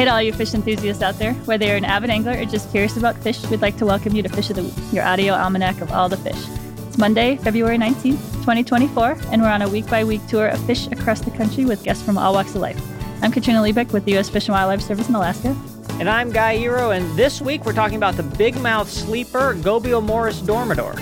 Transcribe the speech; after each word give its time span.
Hey 0.00 0.06
to 0.06 0.12
all 0.12 0.22
you 0.22 0.32
fish 0.32 0.54
enthusiasts 0.54 1.02
out 1.02 1.18
there, 1.18 1.34
whether 1.44 1.66
you're 1.66 1.76
an 1.76 1.84
avid 1.84 2.08
angler 2.08 2.32
or 2.32 2.46
just 2.46 2.70
curious 2.70 2.96
about 2.96 3.18
fish, 3.18 3.44
we'd 3.50 3.60
like 3.60 3.76
to 3.76 3.84
welcome 3.84 4.16
you 4.16 4.22
to 4.22 4.30
Fish 4.30 4.48
of 4.48 4.56
the 4.56 4.62
Week, 4.62 4.92
your 4.94 5.04
audio 5.04 5.34
almanac 5.34 5.82
of 5.82 5.92
all 5.92 6.08
the 6.08 6.16
fish. 6.16 6.42
It's 6.88 6.96
Monday, 6.96 7.36
February 7.36 7.76
19th, 7.76 8.22
2024, 8.38 9.18
and 9.30 9.42
we're 9.42 9.48
on 9.48 9.60
a 9.60 9.68
week 9.68 9.86
by 9.90 10.02
week 10.02 10.26
tour 10.26 10.48
of 10.48 10.64
fish 10.64 10.86
across 10.86 11.20
the 11.20 11.30
country 11.32 11.66
with 11.66 11.84
guests 11.84 12.02
from 12.02 12.16
all 12.16 12.32
walks 12.32 12.54
of 12.54 12.62
life. 12.62 12.80
I'm 13.20 13.30
Katrina 13.30 13.60
Liebeck 13.60 13.92
with 13.92 14.06
the 14.06 14.12
U.S. 14.12 14.30
Fish 14.30 14.48
and 14.48 14.54
Wildlife 14.54 14.80
Service 14.80 15.10
in 15.10 15.14
Alaska. 15.14 15.54
And 15.98 16.08
I'm 16.08 16.32
Guy 16.32 16.56
Eroh, 16.56 16.96
and 16.96 17.18
this 17.18 17.42
week 17.42 17.66
we're 17.66 17.74
talking 17.74 17.98
about 17.98 18.14
the 18.16 18.22
big 18.22 18.58
mouth 18.62 18.88
sleeper 18.88 19.54
Gobiomorus 19.56 20.40
dormitor. 20.40 20.96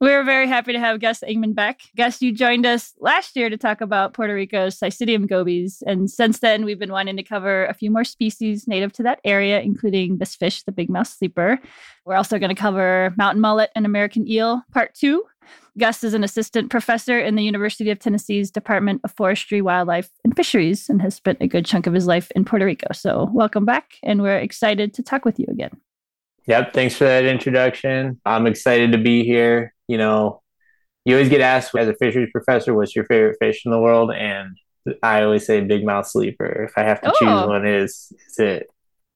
We're 0.00 0.24
very 0.24 0.48
happy 0.48 0.72
to 0.72 0.78
have 0.78 0.98
Gus 0.98 1.20
Engman 1.20 1.54
back. 1.54 1.82
Gus, 1.94 2.22
you 2.22 2.32
joined 2.32 2.64
us 2.64 2.94
last 3.00 3.36
year 3.36 3.50
to 3.50 3.58
talk 3.58 3.82
about 3.82 4.14
Puerto 4.14 4.32
Rico's 4.32 4.80
Sicydium 4.80 5.28
gobies. 5.28 5.82
And 5.86 6.10
since 6.10 6.38
then, 6.38 6.64
we've 6.64 6.78
been 6.78 6.90
wanting 6.90 7.18
to 7.18 7.22
cover 7.22 7.66
a 7.66 7.74
few 7.74 7.90
more 7.90 8.04
species 8.04 8.66
native 8.66 8.94
to 8.94 9.02
that 9.02 9.20
area, 9.26 9.60
including 9.60 10.16
this 10.16 10.34
fish, 10.34 10.62
the 10.62 10.72
big 10.72 10.88
mouth 10.88 11.06
sleeper. 11.06 11.58
We're 12.06 12.14
also 12.14 12.38
going 12.38 12.48
to 12.48 12.58
cover 12.58 13.12
mountain 13.18 13.42
mullet 13.42 13.72
and 13.76 13.84
American 13.84 14.26
eel, 14.26 14.62
part 14.72 14.94
two. 14.94 15.22
Gus 15.76 16.02
is 16.02 16.14
an 16.14 16.24
assistant 16.24 16.70
professor 16.70 17.20
in 17.20 17.34
the 17.34 17.44
University 17.44 17.90
of 17.90 17.98
Tennessee's 17.98 18.50
Department 18.50 19.02
of 19.04 19.12
Forestry, 19.12 19.60
Wildlife, 19.60 20.08
and 20.24 20.34
Fisheries 20.34 20.88
and 20.88 21.02
has 21.02 21.14
spent 21.14 21.42
a 21.42 21.46
good 21.46 21.66
chunk 21.66 21.86
of 21.86 21.92
his 21.92 22.06
life 22.06 22.30
in 22.34 22.46
Puerto 22.46 22.64
Rico. 22.64 22.86
So, 22.94 23.28
welcome 23.34 23.66
back, 23.66 23.96
and 24.02 24.22
we're 24.22 24.38
excited 24.38 24.94
to 24.94 25.02
talk 25.02 25.26
with 25.26 25.38
you 25.38 25.46
again. 25.50 25.78
Yep, 26.46 26.72
thanks 26.72 26.96
for 26.96 27.04
that 27.04 27.26
introduction. 27.26 28.18
I'm 28.24 28.46
excited 28.46 28.92
to 28.92 28.98
be 28.98 29.24
here 29.24 29.74
you 29.90 29.98
know, 29.98 30.40
you 31.04 31.16
always 31.16 31.28
get 31.28 31.40
asked 31.40 31.74
as 31.74 31.88
a 31.88 31.94
fisheries 31.94 32.30
professor, 32.32 32.72
what's 32.74 32.94
your 32.94 33.04
favorite 33.06 33.36
fish 33.40 33.62
in 33.64 33.72
the 33.72 33.80
world? 33.80 34.12
And 34.12 34.56
I 35.02 35.22
always 35.22 35.44
say 35.44 35.60
big 35.62 35.84
mouth 35.84 36.06
sleeper. 36.06 36.64
If 36.64 36.74
I 36.76 36.82
have 36.82 37.00
to 37.00 37.10
oh. 37.10 37.14
choose 37.18 37.48
one, 37.48 37.66
is 37.66 38.12
is 38.28 38.38
it. 38.38 38.66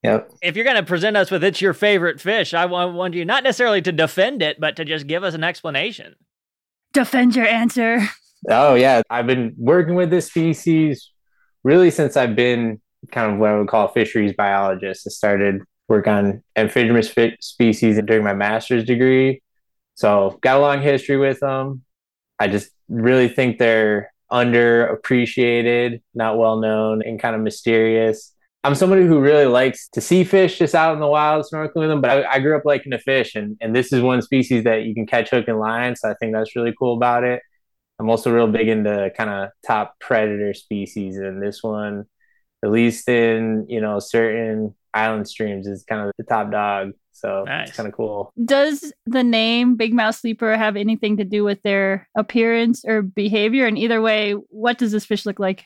Yep. 0.02 0.32
If 0.42 0.56
you're 0.56 0.64
going 0.64 0.76
to 0.76 0.82
present 0.82 1.16
us 1.16 1.30
with 1.30 1.42
it's 1.44 1.62
your 1.62 1.72
favorite 1.72 2.20
fish, 2.20 2.52
I 2.52 2.66
want, 2.66 2.94
want 2.94 3.14
you 3.14 3.24
not 3.24 3.44
necessarily 3.44 3.80
to 3.82 3.92
defend 3.92 4.42
it, 4.42 4.60
but 4.60 4.76
to 4.76 4.84
just 4.84 5.06
give 5.06 5.24
us 5.24 5.32
an 5.32 5.44
explanation. 5.44 6.16
Defend 6.92 7.36
your 7.36 7.46
answer. 7.46 8.00
Oh 8.50 8.74
yeah, 8.74 9.00
I've 9.08 9.27
been 9.27 9.54
working 9.56 9.94
with 9.94 10.10
this 10.10 10.27
species 10.27 11.10
really 11.62 11.90
since 11.90 12.16
I've 12.16 12.36
been 12.36 12.80
kind 13.12 13.32
of 13.32 13.38
what 13.38 13.50
I 13.50 13.58
would 13.58 13.68
call 13.68 13.86
a 13.86 13.92
fisheries 13.92 14.34
biologist. 14.36 15.06
I 15.06 15.10
started 15.10 15.62
work 15.88 16.06
on 16.06 16.42
amphidromous 16.56 17.36
species 17.40 18.00
during 18.04 18.24
my 18.24 18.34
master's 18.34 18.84
degree, 18.84 19.42
so 19.94 20.38
got 20.42 20.56
a 20.56 20.60
long 20.60 20.82
history 20.82 21.16
with 21.16 21.40
them. 21.40 21.82
I 22.38 22.48
just 22.48 22.70
really 22.88 23.28
think 23.28 23.58
they're 23.58 24.12
underappreciated, 24.30 26.00
not 26.14 26.38
well 26.38 26.58
known, 26.58 27.02
and 27.02 27.20
kind 27.20 27.36
of 27.36 27.42
mysterious. 27.42 28.32
I'm 28.64 28.74
somebody 28.74 29.04
who 29.04 29.20
really 29.20 29.44
likes 29.44 29.88
to 29.90 30.00
see 30.00 30.24
fish 30.24 30.58
just 30.58 30.74
out 30.74 30.94
in 30.94 31.00
the 31.00 31.06
wild, 31.06 31.44
snorkeling 31.44 31.74
with 31.76 31.90
them. 31.90 32.00
But 32.00 32.10
I, 32.10 32.32
I, 32.32 32.38
grew 32.40 32.56
up 32.56 32.64
liking 32.64 32.92
to 32.92 32.98
fish, 32.98 33.34
and, 33.34 33.56
and 33.60 33.76
this 33.76 33.92
is 33.92 34.00
one 34.00 34.22
species 34.22 34.64
that 34.64 34.84
you 34.84 34.94
can 34.94 35.06
catch 35.06 35.30
hook 35.30 35.48
and 35.48 35.60
line. 35.60 35.94
So 35.96 36.10
I 36.10 36.14
think 36.14 36.32
that's 36.32 36.56
really 36.56 36.74
cool 36.78 36.96
about 36.96 37.24
it. 37.24 37.42
I'm 37.98 38.08
also 38.10 38.34
real 38.34 38.48
big 38.48 38.68
into 38.68 39.10
kind 39.16 39.30
of 39.30 39.50
top 39.66 39.94
predator 40.00 40.54
species, 40.54 41.18
and 41.18 41.42
this 41.42 41.62
one, 41.62 42.06
at 42.64 42.70
least 42.70 43.08
in 43.08 43.66
you 43.68 43.80
know 43.80 43.98
certain 44.00 44.74
island 44.94 45.28
streams, 45.28 45.66
is 45.66 45.84
kind 45.84 46.00
of 46.00 46.12
the 46.18 46.24
top 46.24 46.50
dog. 46.50 46.92
So 47.14 47.44
nice. 47.44 47.68
it's 47.68 47.76
kind 47.76 47.88
of 47.88 47.94
cool. 47.94 48.32
Does 48.44 48.92
the 49.06 49.22
name 49.22 49.76
Big 49.76 49.94
Mouth 49.94 50.16
Sleeper 50.16 50.56
have 50.56 50.76
anything 50.76 51.16
to 51.18 51.24
do 51.24 51.44
with 51.44 51.62
their 51.62 52.08
appearance 52.16 52.84
or 52.84 53.02
behavior? 53.02 53.66
And 53.66 53.78
either 53.78 54.02
way, 54.02 54.32
what 54.32 54.78
does 54.78 54.92
this 54.92 55.06
fish 55.06 55.24
look 55.24 55.38
like? 55.38 55.64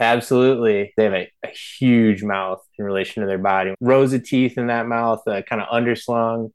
Absolutely. 0.00 0.92
They 0.96 1.04
have 1.04 1.14
a, 1.14 1.30
a 1.44 1.48
huge 1.48 2.24
mouth 2.24 2.60
in 2.78 2.84
relation 2.84 3.22
to 3.22 3.28
their 3.28 3.38
body. 3.38 3.74
Rows 3.80 4.12
of 4.12 4.24
teeth 4.24 4.58
in 4.58 4.66
that 4.66 4.86
mouth, 4.86 5.22
uh, 5.28 5.42
kind 5.42 5.62
of 5.62 5.68
underslung 5.68 6.50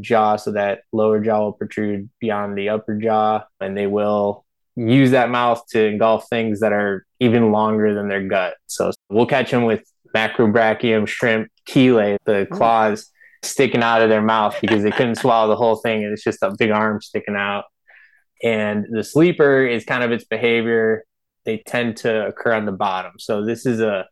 jaw, 0.00 0.36
so 0.36 0.52
that 0.52 0.82
lower 0.92 1.20
jaw 1.20 1.40
will 1.40 1.52
protrude 1.52 2.10
beyond 2.20 2.58
the 2.58 2.68
upper 2.68 2.94
jaw. 2.94 3.44
And 3.60 3.76
they 3.76 3.86
will 3.86 4.44
use 4.76 5.12
that 5.12 5.30
mouth 5.30 5.64
to 5.70 5.86
engulf 5.86 6.28
things 6.28 6.60
that 6.60 6.72
are 6.72 7.06
even 7.20 7.52
longer 7.52 7.94
than 7.94 8.08
their 8.08 8.26
gut. 8.26 8.54
So 8.66 8.92
we'll 9.08 9.26
catch 9.26 9.50
them 9.50 9.64
with 9.64 9.82
macrobrachium, 10.14 11.08
shrimp, 11.08 11.50
chelae, 11.66 12.18
the 12.26 12.46
claws 12.50 13.10
sticking 13.42 13.82
out 13.82 14.02
of 14.02 14.08
their 14.08 14.22
mouth 14.22 14.56
because 14.60 14.82
they 14.82 14.90
couldn't 14.90 15.16
swallow 15.16 15.48
the 15.48 15.56
whole 15.56 15.76
thing 15.76 16.02
and 16.04 16.12
it's 16.12 16.24
just 16.24 16.42
a 16.42 16.54
big 16.58 16.70
arm 16.70 17.00
sticking 17.00 17.36
out. 17.36 17.64
And 18.42 18.86
the 18.90 19.04
sleeper 19.04 19.66
is 19.66 19.84
kind 19.84 20.04
of 20.04 20.12
its 20.12 20.24
behavior. 20.24 21.04
They 21.44 21.58
tend 21.66 21.98
to 21.98 22.26
occur 22.26 22.52
on 22.52 22.66
the 22.66 22.72
bottom. 22.72 23.12
So 23.18 23.44
this 23.44 23.66
is 23.66 23.80
a 23.80 24.06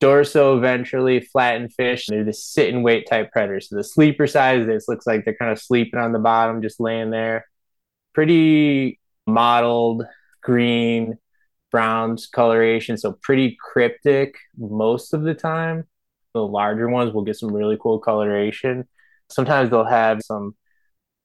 dorso-ventrally 0.00 1.26
flattened 1.26 1.72
fish. 1.74 2.06
They're 2.06 2.24
the 2.24 2.32
sit 2.32 2.72
and 2.72 2.84
wait 2.84 3.08
type 3.08 3.32
predators. 3.32 3.68
So 3.68 3.76
the 3.76 3.84
sleeper 3.84 4.26
side 4.26 4.60
of 4.60 4.66
this 4.66 4.86
looks 4.88 5.06
like 5.06 5.24
they're 5.24 5.34
kind 5.34 5.50
of 5.50 5.58
sleeping 5.58 5.98
on 5.98 6.12
the 6.12 6.18
bottom, 6.18 6.62
just 6.62 6.80
laying 6.80 7.10
there. 7.10 7.46
Pretty 8.14 9.00
mottled 9.26 10.04
green, 10.42 11.18
browns 11.70 12.26
coloration. 12.26 12.96
So 12.96 13.18
pretty 13.22 13.56
cryptic 13.60 14.36
most 14.56 15.14
of 15.14 15.22
the 15.22 15.34
time 15.34 15.84
the 16.38 16.46
larger 16.46 16.88
ones 16.88 17.12
will 17.12 17.24
get 17.24 17.36
some 17.36 17.52
really 17.52 17.76
cool 17.80 17.98
coloration. 17.98 18.86
Sometimes 19.28 19.70
they'll 19.70 19.84
have 19.84 20.22
some 20.22 20.54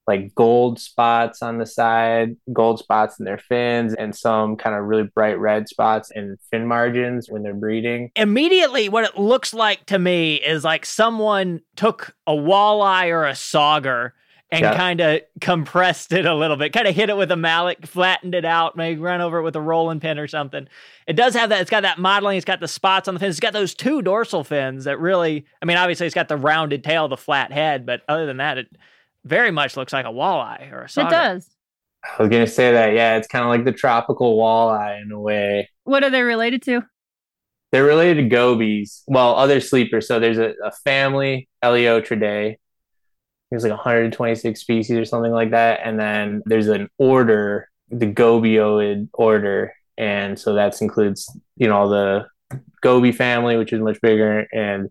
like 0.05 0.35
gold 0.35 0.79
spots 0.79 1.41
on 1.41 1.57
the 1.57 1.65
side, 1.65 2.35
gold 2.51 2.79
spots 2.79 3.19
in 3.19 3.25
their 3.25 3.37
fins, 3.37 3.93
and 3.93 4.15
some 4.15 4.57
kind 4.57 4.75
of 4.75 4.83
really 4.83 5.09
bright 5.15 5.39
red 5.39 5.69
spots 5.69 6.11
in 6.13 6.37
fin 6.51 6.67
margins 6.67 7.29
when 7.29 7.43
they're 7.43 7.53
breeding. 7.53 8.11
Immediately, 8.15 8.89
what 8.89 9.05
it 9.05 9.17
looks 9.17 9.53
like 9.53 9.85
to 9.85 9.99
me 9.99 10.35
is 10.35 10.63
like 10.63 10.85
someone 10.85 11.61
took 11.75 12.15
a 12.27 12.33
walleye 12.33 13.09
or 13.11 13.25
a 13.25 13.31
sauger 13.31 14.11
and 14.53 14.61
yeah. 14.61 14.77
kind 14.77 15.01
of 15.01 15.21
compressed 15.41 16.13
it 16.13 16.27
a 16.27 16.35
little 16.35 16.55
bit, 16.55 16.73
kind 16.73 16.87
of 16.87 16.95
hit 16.95 17.09
it 17.09 17.17
with 17.17 17.31
a 17.31 17.35
mallet, 17.35 17.87
flattened 17.87 18.35
it 18.35 18.45
out, 18.45 18.77
maybe 18.77 19.01
run 19.01 19.19
over 19.19 19.39
it 19.39 19.43
with 19.43 19.55
a 19.55 19.61
rolling 19.61 19.99
pin 19.99 20.19
or 20.19 20.27
something. 20.27 20.67
It 21.07 21.13
does 21.13 21.33
have 21.33 21.49
that. 21.49 21.61
It's 21.61 21.71
got 21.71 21.81
that 21.81 21.97
modeling. 21.97 22.37
It's 22.37 22.45
got 22.45 22.59
the 22.59 22.67
spots 22.67 23.07
on 23.07 23.15
the 23.15 23.19
fins. 23.19 23.33
It's 23.33 23.39
got 23.39 23.53
those 23.53 23.73
two 23.73 24.03
dorsal 24.03 24.43
fins 24.43 24.83
that 24.83 24.99
really. 24.99 25.45
I 25.61 25.65
mean, 25.65 25.77
obviously, 25.77 26.05
it's 26.05 26.13
got 26.13 26.27
the 26.27 26.37
rounded 26.37 26.83
tail, 26.83 27.07
the 27.07 27.17
flat 27.17 27.51
head, 27.51 27.85
but 27.85 28.03
other 28.07 28.27
than 28.27 28.37
that, 28.37 28.59
it 28.59 28.67
very 29.25 29.49
much 29.49 29.75
looks 29.75 29.91
like 29.91 30.05
a 30.05 30.09
walleye 30.09 30.71
or 30.71 30.83
a. 30.83 30.85
Sauger. 30.85 31.07
It 31.07 31.09
does. 31.09 31.49
I 32.03 32.21
was 32.21 32.29
gonna 32.29 32.45
say 32.45 32.73
that. 32.73 32.93
Yeah, 32.93 33.17
it's 33.17 33.27
kind 33.27 33.43
of 33.43 33.49
like 33.49 33.65
the 33.65 33.71
tropical 33.71 34.37
walleye 34.37 35.01
in 35.01 35.11
a 35.11 35.19
way. 35.19 35.69
What 35.83 36.03
are 36.03 36.11
they 36.11 36.21
related 36.21 36.61
to? 36.63 36.83
They're 37.71 37.83
related 37.83 38.21
to 38.21 38.29
gobies. 38.29 39.01
Well, 39.07 39.35
other 39.35 39.59
sleepers. 39.59 40.07
So 40.07 40.19
there's 40.19 40.37
a, 40.37 40.53
a 40.63 40.71
family, 40.83 41.49
Eleotridae, 41.63 42.57
there's 43.53 43.63
like 43.63 43.71
126 43.71 44.59
species 44.59 44.97
or 44.97 45.05
something 45.05 45.31
like 45.31 45.51
that. 45.51 45.81
And 45.83 45.99
then 45.99 46.41
there's 46.45 46.67
an 46.69 46.89
order, 46.97 47.69
the 47.89 48.11
Gobioid 48.11 49.09
order. 49.13 49.73
And 49.95 50.39
so 50.39 50.55
that 50.55 50.81
includes, 50.81 51.29
you 51.55 51.67
know, 51.67 51.87
the 51.87 52.27
Goby 52.81 53.11
family, 53.11 53.55
which 53.57 53.71
is 53.71 53.79
much 53.79 54.01
bigger, 54.01 54.47
and 54.51 54.89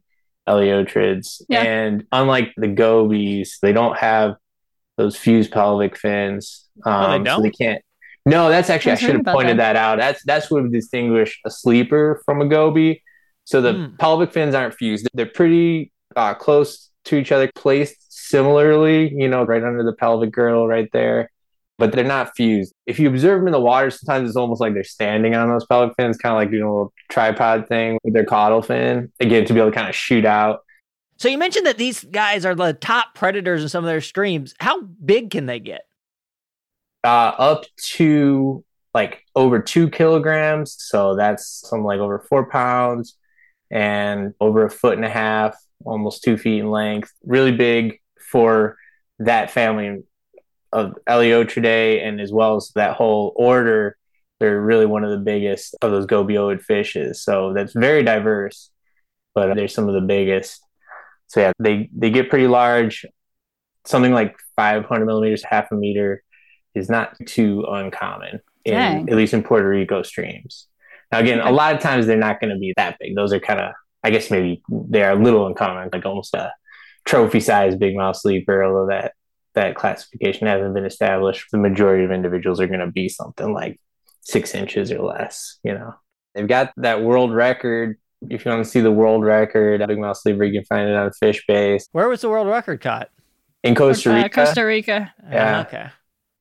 Eleotrids. 0.48 1.42
Yeah. 1.48 1.62
And 1.62 2.06
unlike 2.12 2.52
the 2.56 2.68
gobies, 2.68 3.58
they 3.62 3.72
don't 3.72 3.96
have 3.98 4.36
those 4.96 5.16
fused 5.16 5.50
pelvic 5.50 5.96
fins. 5.96 6.68
Um, 6.84 6.92
oh, 6.92 7.18
they 7.18 7.24
don't? 7.24 7.38
So 7.38 7.42
they 7.42 7.50
can't. 7.50 7.82
No, 8.24 8.48
that's 8.48 8.70
actually 8.70 8.92
I, 8.92 8.94
I 8.94 8.98
should 8.98 9.14
have 9.16 9.24
pointed 9.24 9.58
that. 9.58 9.72
that. 9.72 9.76
out. 9.76 9.98
That's 9.98 10.22
that's 10.24 10.50
what 10.50 10.62
would 10.62 10.72
distinguish 10.72 11.40
a 11.44 11.50
sleeper 11.50 12.22
from 12.24 12.40
a 12.40 12.48
goby. 12.48 13.02
So 13.44 13.60
the 13.60 13.72
mm. 13.72 13.98
pelvic 13.98 14.32
fins 14.32 14.54
aren't 14.54 14.74
fused; 14.74 15.08
they're 15.14 15.26
pretty 15.26 15.92
uh, 16.14 16.34
close 16.34 16.90
to 17.06 17.16
each 17.16 17.32
other, 17.32 17.50
placed 17.54 18.01
similarly, 18.32 19.12
you 19.14 19.28
know, 19.28 19.44
right 19.44 19.62
under 19.62 19.84
the 19.84 19.92
pelvic 19.92 20.32
girdle 20.32 20.66
right 20.66 20.88
there, 20.92 21.30
but 21.78 21.92
they're 21.92 22.02
not 22.02 22.34
fused. 22.34 22.72
If 22.86 22.98
you 22.98 23.08
observe 23.08 23.40
them 23.40 23.48
in 23.48 23.52
the 23.52 23.60
water, 23.60 23.90
sometimes 23.90 24.30
it's 24.30 24.36
almost 24.36 24.60
like 24.60 24.72
they're 24.72 24.82
standing 24.82 25.34
on 25.34 25.48
those 25.48 25.66
pelvic 25.66 25.94
fins, 25.96 26.16
kind 26.16 26.32
of 26.32 26.38
like 26.38 26.50
doing 26.50 26.62
a 26.62 26.72
little 26.72 26.92
tripod 27.10 27.68
thing 27.68 27.98
with 28.02 28.14
their 28.14 28.24
caudal 28.24 28.62
fin, 28.62 29.12
again, 29.20 29.44
to 29.44 29.52
be 29.52 29.60
able 29.60 29.70
to 29.70 29.76
kind 29.76 29.88
of 29.88 29.94
shoot 29.94 30.24
out. 30.24 30.60
So 31.18 31.28
you 31.28 31.38
mentioned 31.38 31.66
that 31.66 31.76
these 31.76 32.02
guys 32.02 32.44
are 32.44 32.54
the 32.54 32.72
top 32.72 33.14
predators 33.14 33.62
in 33.62 33.68
some 33.68 33.84
of 33.84 33.88
their 33.88 34.00
streams. 34.00 34.54
How 34.58 34.80
big 34.82 35.30
can 35.30 35.46
they 35.46 35.60
get? 35.60 35.82
Uh, 37.04 37.32
up 37.38 37.64
to 37.94 38.64
like 38.94 39.24
over 39.36 39.60
two 39.60 39.88
kilograms. 39.90 40.76
So 40.78 41.14
that's 41.14 41.68
something 41.68 41.84
like 41.84 42.00
over 42.00 42.18
four 42.28 42.48
pounds 42.50 43.16
and 43.70 44.34
over 44.40 44.64
a 44.64 44.70
foot 44.70 44.96
and 44.96 45.04
a 45.04 45.10
half, 45.10 45.54
almost 45.84 46.24
two 46.24 46.36
feet 46.36 46.60
in 46.60 46.70
length. 46.70 47.12
Really 47.24 47.52
big 47.52 48.00
for 48.32 48.76
that 49.18 49.50
family 49.50 50.02
of 50.72 50.96
Eleotridae 51.08 52.02
and 52.02 52.20
as 52.20 52.32
well 52.32 52.56
as 52.56 52.72
that 52.74 52.96
whole 52.96 53.32
order, 53.36 53.96
they're 54.40 54.60
really 54.60 54.86
one 54.86 55.04
of 55.04 55.10
the 55.10 55.18
biggest 55.24 55.76
of 55.82 55.92
those 55.92 56.06
gobioid 56.06 56.62
fishes. 56.62 57.22
So 57.22 57.52
that's 57.54 57.74
very 57.74 58.02
diverse, 58.02 58.70
but 59.34 59.54
they're 59.54 59.68
some 59.68 59.86
of 59.88 59.94
the 59.94 60.00
biggest. 60.00 60.60
So 61.28 61.40
yeah, 61.40 61.52
they, 61.58 61.90
they 61.96 62.10
get 62.10 62.30
pretty 62.30 62.48
large. 62.48 63.04
Something 63.86 64.12
like 64.12 64.34
500 64.56 65.04
millimeters, 65.06 65.44
half 65.44 65.70
a 65.70 65.74
meter 65.74 66.22
is 66.74 66.88
not 66.88 67.14
too 67.26 67.64
uncommon. 67.68 68.40
in 68.64 68.74
Dang. 68.74 69.08
at 69.10 69.16
least 69.16 69.34
in 69.34 69.42
Puerto 69.42 69.68
Rico 69.68 70.02
streams. 70.02 70.66
Now, 71.10 71.18
again, 71.18 71.40
a 71.40 71.52
lot 71.52 71.74
of 71.74 71.80
times 71.80 72.06
they're 72.06 72.16
not 72.16 72.40
going 72.40 72.52
to 72.52 72.58
be 72.58 72.72
that 72.76 72.96
big. 72.98 73.14
Those 73.14 73.32
are 73.32 73.40
kind 73.40 73.60
of, 73.60 73.72
I 74.02 74.10
guess, 74.10 74.30
maybe 74.30 74.62
they 74.70 75.02
are 75.02 75.12
a 75.12 75.22
little 75.22 75.46
uncommon, 75.46 75.90
like 75.92 76.06
almost 76.06 76.34
a 76.34 76.52
trophy 77.04 77.40
size 77.40 77.76
big 77.76 77.96
mouth 77.96 78.16
sleeper, 78.16 78.64
although 78.64 78.86
that 78.88 79.12
that 79.54 79.74
classification 79.74 80.46
hasn't 80.46 80.74
been 80.74 80.84
established. 80.86 81.46
The 81.52 81.58
majority 81.58 82.04
of 82.04 82.10
individuals 82.10 82.60
are 82.60 82.66
going 82.66 82.80
to 82.80 82.86
be 82.90 83.08
something 83.08 83.52
like 83.52 83.78
six 84.22 84.54
inches 84.54 84.90
or 84.90 85.00
less. 85.02 85.58
You 85.62 85.74
know, 85.74 85.94
they've 86.34 86.48
got 86.48 86.72
that 86.78 87.02
world 87.02 87.32
record. 87.34 87.98
If 88.30 88.44
you 88.44 88.50
want 88.52 88.64
to 88.64 88.70
see 88.70 88.80
the 88.80 88.92
world 88.92 89.24
record, 89.24 89.84
big 89.86 89.98
mouth 89.98 90.16
sleeper, 90.16 90.44
you 90.44 90.60
can 90.60 90.64
find 90.64 90.88
it 90.88 90.94
on 90.94 91.10
FishBase 91.22 91.84
Where 91.92 92.08
was 92.08 92.20
the 92.20 92.28
world 92.28 92.46
record 92.48 92.80
caught? 92.80 93.08
in 93.64 93.74
Costa 93.74 94.10
Uh, 94.12 94.14
Rica, 94.16 94.28
Costa 94.30 94.62
Rica. 94.62 95.12
Yeah. 95.30 95.58
Uh, 95.58 95.62
okay. 95.62 95.86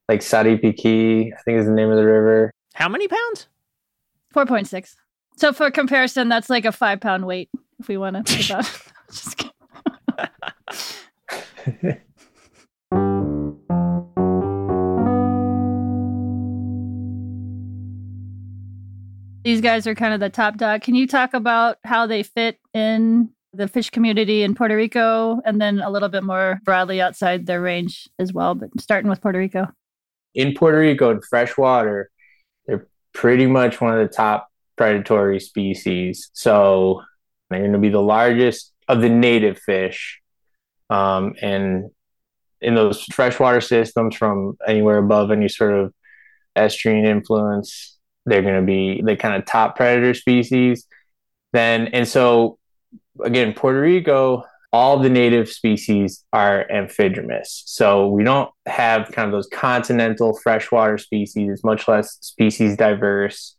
like 0.08 0.20
Sarapiqui, 0.20 1.32
I 1.32 1.40
think 1.42 1.58
is 1.58 1.66
the 1.66 1.72
name 1.72 1.90
of 1.90 1.96
the 1.96 2.04
river. 2.04 2.52
How 2.74 2.88
many 2.88 3.08
pounds? 3.08 3.48
4.6. 4.34 4.94
So 5.36 5.52
for 5.52 5.70
comparison, 5.70 6.28
that's 6.28 6.48
like 6.48 6.64
a 6.64 6.72
five 6.72 7.00
pound 7.00 7.26
weight 7.26 7.50
if 7.78 7.88
we 7.88 7.96
want 7.96 8.16
to 8.16 8.22
think 8.32 8.48
about 8.50 8.64
Just 9.10 9.36
kidding. 9.36 9.52
These 19.44 19.60
guys 19.60 19.86
are 19.88 19.94
kind 19.94 20.14
of 20.14 20.20
the 20.20 20.30
top 20.30 20.56
dog. 20.56 20.82
Can 20.82 20.94
you 20.94 21.06
talk 21.06 21.34
about 21.34 21.78
how 21.84 22.06
they 22.06 22.22
fit 22.22 22.58
in 22.74 23.30
the 23.52 23.66
fish 23.66 23.90
community 23.90 24.42
in 24.42 24.54
Puerto 24.54 24.76
Rico 24.76 25.40
and 25.44 25.60
then 25.60 25.80
a 25.80 25.90
little 25.90 26.08
bit 26.08 26.22
more 26.22 26.60
broadly 26.64 27.00
outside 27.00 27.46
their 27.46 27.60
range 27.60 28.08
as 28.18 28.32
well, 28.32 28.54
but 28.54 28.68
starting 28.80 29.10
with 29.10 29.20
Puerto 29.20 29.38
Rico? 29.38 29.66
in 30.34 30.54
Puerto 30.54 30.78
Rico 30.78 31.10
in 31.10 31.20
freshwater, 31.20 32.10
they're 32.66 32.86
pretty 33.12 33.46
much 33.46 33.80
one 33.80 33.98
of 33.98 34.08
the 34.08 34.14
top 34.14 34.48
predatory 34.76 35.40
species. 35.40 36.30
So 36.32 37.02
they're 37.50 37.60
going 37.60 37.72
to 37.72 37.78
be 37.78 37.90
the 37.90 38.00
largest 38.00 38.72
of 38.88 39.00
the 39.00 39.10
native 39.10 39.58
fish. 39.58 40.21
Um, 40.90 41.34
and 41.40 41.90
in 42.60 42.74
those 42.74 43.02
freshwater 43.04 43.60
systems, 43.60 44.14
from 44.14 44.56
anywhere 44.66 44.98
above 44.98 45.30
any 45.30 45.48
sort 45.48 45.74
of 45.74 45.92
estuarine 46.56 47.04
influence, 47.06 47.98
they're 48.26 48.42
going 48.42 48.60
to 48.60 48.66
be 48.66 49.02
the 49.02 49.16
kind 49.16 49.34
of 49.34 49.44
top 49.44 49.76
predator 49.76 50.14
species. 50.14 50.86
Then, 51.52 51.88
and 51.88 52.06
so 52.06 52.58
again, 53.24 53.52
Puerto 53.52 53.80
Rico, 53.80 54.44
all 54.72 54.98
the 54.98 55.10
native 55.10 55.48
species 55.48 56.24
are 56.32 56.66
amphidromous. 56.72 57.62
So 57.66 58.08
we 58.08 58.24
don't 58.24 58.50
have 58.66 59.10
kind 59.12 59.26
of 59.26 59.32
those 59.32 59.48
continental 59.52 60.38
freshwater 60.38 60.96
species, 60.96 61.62
much 61.62 61.88
less 61.88 62.16
species 62.20 62.76
diverse. 62.76 63.56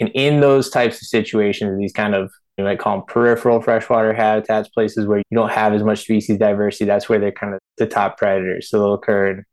And 0.00 0.10
in 0.14 0.40
those 0.40 0.70
types 0.70 1.02
of 1.02 1.08
situations, 1.08 1.78
these 1.78 1.92
kind 1.92 2.14
of 2.14 2.30
you 2.60 2.64
might 2.64 2.78
call 2.78 2.98
them 2.98 3.06
peripheral 3.06 3.62
freshwater 3.62 4.12
habitats, 4.12 4.68
places 4.68 5.06
where 5.06 5.18
you 5.18 5.36
don't 5.36 5.50
have 5.50 5.72
as 5.72 5.82
much 5.82 6.02
species 6.02 6.38
diversity, 6.38 6.84
that's 6.84 7.08
where 7.08 7.18
they're 7.18 7.32
kind 7.32 7.54
of 7.54 7.60
the 7.78 7.86
top 7.86 8.18
predators. 8.18 8.68
So 8.68 8.78
they'll 8.78 8.94
occur 8.94 9.30
in, 9.30 9.44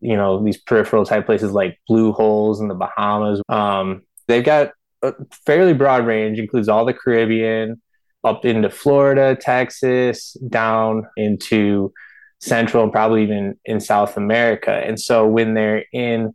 you 0.00 0.16
know, 0.16 0.42
these 0.42 0.56
peripheral 0.56 1.04
type 1.04 1.26
places 1.26 1.52
like 1.52 1.80
blue 1.88 2.12
holes 2.12 2.60
in 2.60 2.68
the 2.68 2.74
Bahamas. 2.74 3.42
Um, 3.48 4.02
they've 4.28 4.44
got 4.44 4.70
a 5.02 5.14
fairly 5.44 5.74
broad 5.74 6.06
range, 6.06 6.38
includes 6.38 6.68
all 6.68 6.84
the 6.84 6.94
Caribbean, 6.94 7.82
up 8.22 8.44
into 8.44 8.70
Florida, 8.70 9.36
Texas, 9.36 10.34
down 10.48 11.06
into 11.16 11.92
Central 12.40 12.84
and 12.84 12.92
probably 12.92 13.24
even 13.24 13.58
in 13.64 13.80
South 13.80 14.16
America. 14.16 14.70
And 14.70 15.00
so 15.00 15.26
when 15.26 15.54
they're 15.54 15.84
in 15.92 16.34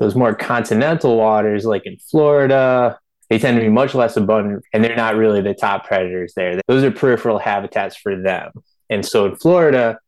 those 0.00 0.16
more 0.16 0.34
continental 0.34 1.16
waters, 1.16 1.64
like 1.64 1.86
in 1.86 1.98
Florida, 1.98 2.98
they 3.28 3.38
tend 3.38 3.56
to 3.58 3.62
be 3.62 3.68
much 3.68 3.94
less 3.94 4.16
abundant 4.16 4.64
and 4.72 4.82
they're 4.82 4.96
not 4.96 5.14
really 5.14 5.40
the 5.40 5.54
top 5.54 5.86
predators 5.86 6.32
there. 6.34 6.60
Those 6.66 6.82
are 6.82 6.90
peripheral 6.90 7.38
habitats 7.38 7.96
for 7.96 8.20
them. 8.20 8.50
And 8.88 9.06
so 9.06 9.26
in 9.26 9.36
Florida, 9.36 9.98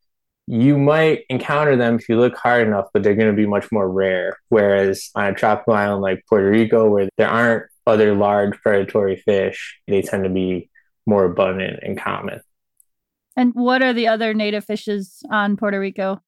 you 0.48 0.76
might 0.76 1.24
encounter 1.28 1.76
them 1.76 1.96
if 1.96 2.08
you 2.08 2.18
look 2.18 2.36
hard 2.36 2.66
enough, 2.66 2.86
but 2.92 3.02
they're 3.02 3.14
going 3.14 3.30
to 3.30 3.36
be 3.36 3.46
much 3.46 3.70
more 3.70 3.88
rare. 3.88 4.38
Whereas 4.48 5.10
on 5.14 5.26
a 5.26 5.34
tropical 5.34 5.74
island 5.74 6.02
like 6.02 6.24
Puerto 6.28 6.50
Rico, 6.50 6.88
where 6.90 7.08
there 7.16 7.28
aren't 7.28 7.64
other 7.86 8.14
large 8.14 8.58
predatory 8.60 9.16
fish, 9.16 9.78
they 9.86 10.02
tend 10.02 10.24
to 10.24 10.30
be 10.30 10.68
more 11.06 11.24
abundant 11.24 11.80
and 11.82 12.00
common. 12.00 12.40
And 13.36 13.52
what 13.54 13.82
are 13.82 13.92
the 13.92 14.08
other 14.08 14.34
native 14.34 14.64
fishes 14.64 15.22
on 15.30 15.56
Puerto 15.56 15.78
Rico? 15.78 16.20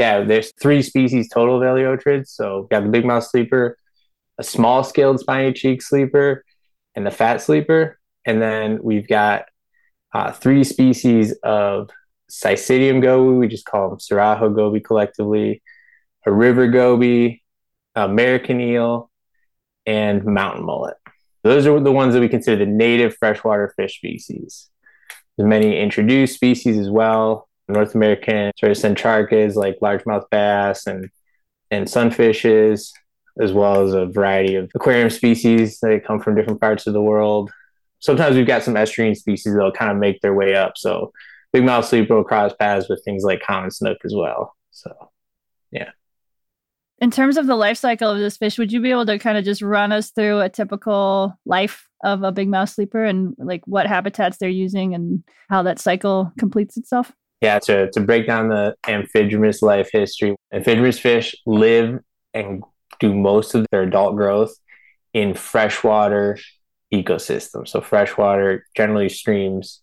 Yeah, 0.00 0.24
there's 0.24 0.54
three 0.58 0.80
species 0.80 1.28
total 1.28 1.56
of 1.56 1.62
Eleotrids. 1.62 2.28
So 2.28 2.60
we've 2.60 2.70
got 2.70 2.84
the 2.84 2.88
big 2.88 3.04
mouth 3.04 3.22
sleeper, 3.22 3.76
a 4.38 4.42
small 4.42 4.82
scaled 4.82 5.20
spiny 5.20 5.52
cheek 5.52 5.82
sleeper, 5.82 6.42
and 6.94 7.04
the 7.04 7.10
fat 7.10 7.42
sleeper. 7.42 7.98
And 8.24 8.40
then 8.40 8.78
we've 8.82 9.06
got 9.06 9.44
uh, 10.14 10.32
three 10.32 10.64
species 10.64 11.34
of 11.42 11.90
Sicydium 12.30 13.02
goby. 13.02 13.36
We 13.36 13.48
just 13.48 13.66
call 13.66 13.90
them 13.90 13.98
Sirajo 13.98 14.56
goby 14.56 14.80
collectively, 14.80 15.62
a 16.24 16.32
river 16.32 16.68
goby, 16.68 17.42
American 17.94 18.58
eel, 18.58 19.10
and 19.84 20.24
mountain 20.24 20.64
mullet. 20.64 20.96
Those 21.42 21.66
are 21.66 21.78
the 21.78 21.92
ones 21.92 22.14
that 22.14 22.20
we 22.20 22.28
consider 22.30 22.64
the 22.64 22.70
native 22.70 23.18
freshwater 23.18 23.74
fish 23.76 23.96
species. 23.96 24.70
There's 25.36 25.46
many 25.46 25.78
introduced 25.78 26.36
species 26.36 26.78
as 26.78 26.88
well. 26.88 27.49
North 27.72 27.94
American 27.94 28.52
sort 28.58 28.72
of 28.72 28.78
centrarchids 28.78 29.54
like 29.54 29.78
largemouth 29.80 30.28
bass 30.30 30.86
and 30.86 31.10
and 31.70 31.86
sunfishes, 31.86 32.90
as 33.40 33.52
well 33.52 33.82
as 33.82 33.94
a 33.94 34.06
variety 34.06 34.56
of 34.56 34.70
aquarium 34.74 35.10
species 35.10 35.78
that 35.80 36.04
come 36.04 36.20
from 36.20 36.34
different 36.34 36.60
parts 36.60 36.86
of 36.86 36.92
the 36.92 37.02
world. 37.02 37.50
Sometimes 38.00 38.36
we've 38.36 38.46
got 38.46 38.62
some 38.62 38.74
estuarine 38.74 39.16
species 39.16 39.54
that'll 39.54 39.72
kind 39.72 39.90
of 39.90 39.98
make 39.98 40.20
their 40.20 40.34
way 40.34 40.54
up. 40.54 40.72
So 40.76 41.12
big 41.52 41.64
mouth 41.64 41.84
sleeper 41.84 42.16
will 42.16 42.24
cross 42.24 42.52
paths 42.54 42.88
with 42.88 43.02
things 43.04 43.24
like 43.24 43.42
common 43.42 43.70
snook 43.70 43.98
as 44.04 44.14
well. 44.14 44.56
So 44.70 44.92
yeah. 45.70 45.90
In 46.98 47.10
terms 47.10 47.36
of 47.36 47.46
the 47.46 47.56
life 47.56 47.78
cycle 47.78 48.10
of 48.10 48.18
this 48.18 48.36
fish, 48.36 48.58
would 48.58 48.72
you 48.72 48.80
be 48.80 48.90
able 48.90 49.06
to 49.06 49.18
kind 49.18 49.38
of 49.38 49.44
just 49.44 49.62
run 49.62 49.90
us 49.90 50.10
through 50.10 50.40
a 50.40 50.50
typical 50.50 51.38
life 51.46 51.88
of 52.04 52.22
a 52.22 52.32
big 52.32 52.48
mouth 52.48 52.68
sleeper 52.68 53.04
and 53.04 53.34
like 53.38 53.62
what 53.66 53.86
habitats 53.86 54.36
they're 54.36 54.48
using 54.48 54.94
and 54.94 55.24
how 55.48 55.62
that 55.62 55.78
cycle 55.78 56.32
completes 56.38 56.76
itself? 56.76 57.12
Yeah, 57.40 57.58
to, 57.60 57.90
to 57.92 58.00
break 58.00 58.26
down 58.26 58.48
the 58.48 58.74
amphidromous 58.86 59.62
life 59.62 59.88
history, 59.90 60.36
amphidromous 60.52 61.00
fish 61.00 61.34
live 61.46 62.00
and 62.34 62.62
do 62.98 63.14
most 63.14 63.54
of 63.54 63.66
their 63.70 63.82
adult 63.82 64.14
growth 64.16 64.54
in 65.14 65.34
freshwater 65.34 66.38
ecosystems. 66.92 67.68
So 67.68 67.80
freshwater, 67.80 68.66
generally 68.76 69.08
streams, 69.08 69.80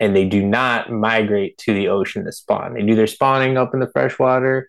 and 0.00 0.16
they 0.16 0.26
do 0.26 0.44
not 0.44 0.90
migrate 0.90 1.58
to 1.58 1.74
the 1.74 1.88
ocean 1.88 2.24
to 2.24 2.32
spawn. 2.32 2.74
They 2.74 2.82
do 2.82 2.94
their 2.94 3.06
spawning 3.06 3.56
up 3.56 3.74
in 3.74 3.80
the 3.80 3.90
freshwater, 3.92 4.66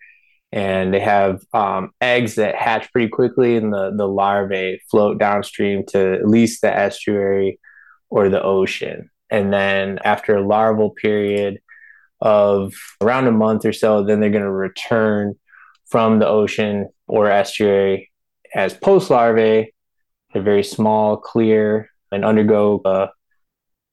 and 0.52 0.92
they 0.92 1.00
have 1.00 1.40
um, 1.52 1.90
eggs 2.00 2.36
that 2.36 2.54
hatch 2.54 2.92
pretty 2.92 3.08
quickly, 3.08 3.56
and 3.56 3.72
the 3.72 3.92
the 3.96 4.06
larvae 4.06 4.80
float 4.90 5.18
downstream 5.18 5.84
to 5.86 6.14
at 6.14 6.28
least 6.28 6.60
the 6.60 6.74
estuary 6.74 7.58
or 8.10 8.28
the 8.28 8.42
ocean. 8.42 9.10
And 9.30 9.52
then 9.52 9.98
after 10.04 10.36
a 10.36 10.46
larval 10.46 10.90
period 10.90 11.60
of 12.20 12.72
around 13.00 13.26
a 13.26 13.32
month 13.32 13.64
or 13.64 13.72
so, 13.72 14.02
then 14.04 14.20
they're 14.20 14.30
going 14.30 14.42
to 14.42 14.50
return 14.50 15.34
from 15.86 16.18
the 16.18 16.26
ocean 16.26 16.88
or 17.06 17.30
estuary 17.30 18.10
as 18.54 18.74
post 18.74 19.10
larvae. 19.10 19.74
They're 20.32 20.42
very 20.42 20.64
small, 20.64 21.16
clear, 21.16 21.90
and 22.12 22.24
undergo 22.24 22.80
a, 22.84 23.08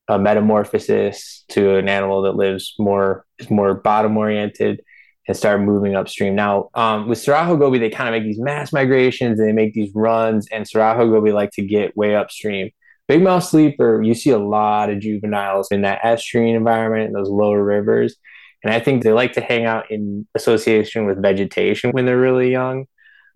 a 0.08 0.18
metamorphosis 0.18 1.44
to 1.50 1.76
an 1.76 1.88
animal 1.88 2.22
that 2.22 2.36
lives 2.36 2.74
more 2.78 3.24
is 3.38 3.50
more 3.50 3.74
bottom 3.74 4.16
oriented 4.16 4.82
and 5.28 5.36
start 5.36 5.60
moving 5.60 5.96
upstream. 5.96 6.34
Now, 6.34 6.70
um, 6.74 7.08
with 7.08 7.18
Sirajo 7.18 7.58
goby, 7.58 7.78
they 7.78 7.90
kind 7.90 8.08
of 8.08 8.20
make 8.20 8.28
these 8.28 8.38
mass 8.38 8.72
migrations 8.72 9.40
and 9.40 9.48
they 9.48 9.52
make 9.52 9.74
these 9.74 9.90
runs, 9.94 10.46
and 10.52 10.64
Sirajo 10.64 11.10
goby 11.10 11.32
like 11.32 11.50
to 11.52 11.66
get 11.66 11.96
way 11.96 12.14
upstream. 12.14 12.70
Big 13.08 13.22
mouth 13.22 13.44
sleeper, 13.44 14.02
you 14.02 14.14
see 14.14 14.30
a 14.30 14.38
lot 14.38 14.90
of 14.90 15.00
juveniles 15.00 15.68
in 15.70 15.82
that 15.82 16.02
estuarine 16.02 16.56
environment, 16.56 17.14
those 17.14 17.28
lower 17.28 17.62
rivers. 17.62 18.16
And 18.64 18.74
I 18.74 18.80
think 18.80 19.02
they 19.02 19.12
like 19.12 19.32
to 19.34 19.40
hang 19.40 19.64
out 19.64 19.90
in 19.90 20.26
association 20.34 21.06
with 21.06 21.22
vegetation 21.22 21.92
when 21.92 22.04
they're 22.04 22.18
really 22.18 22.50
young. 22.50 22.86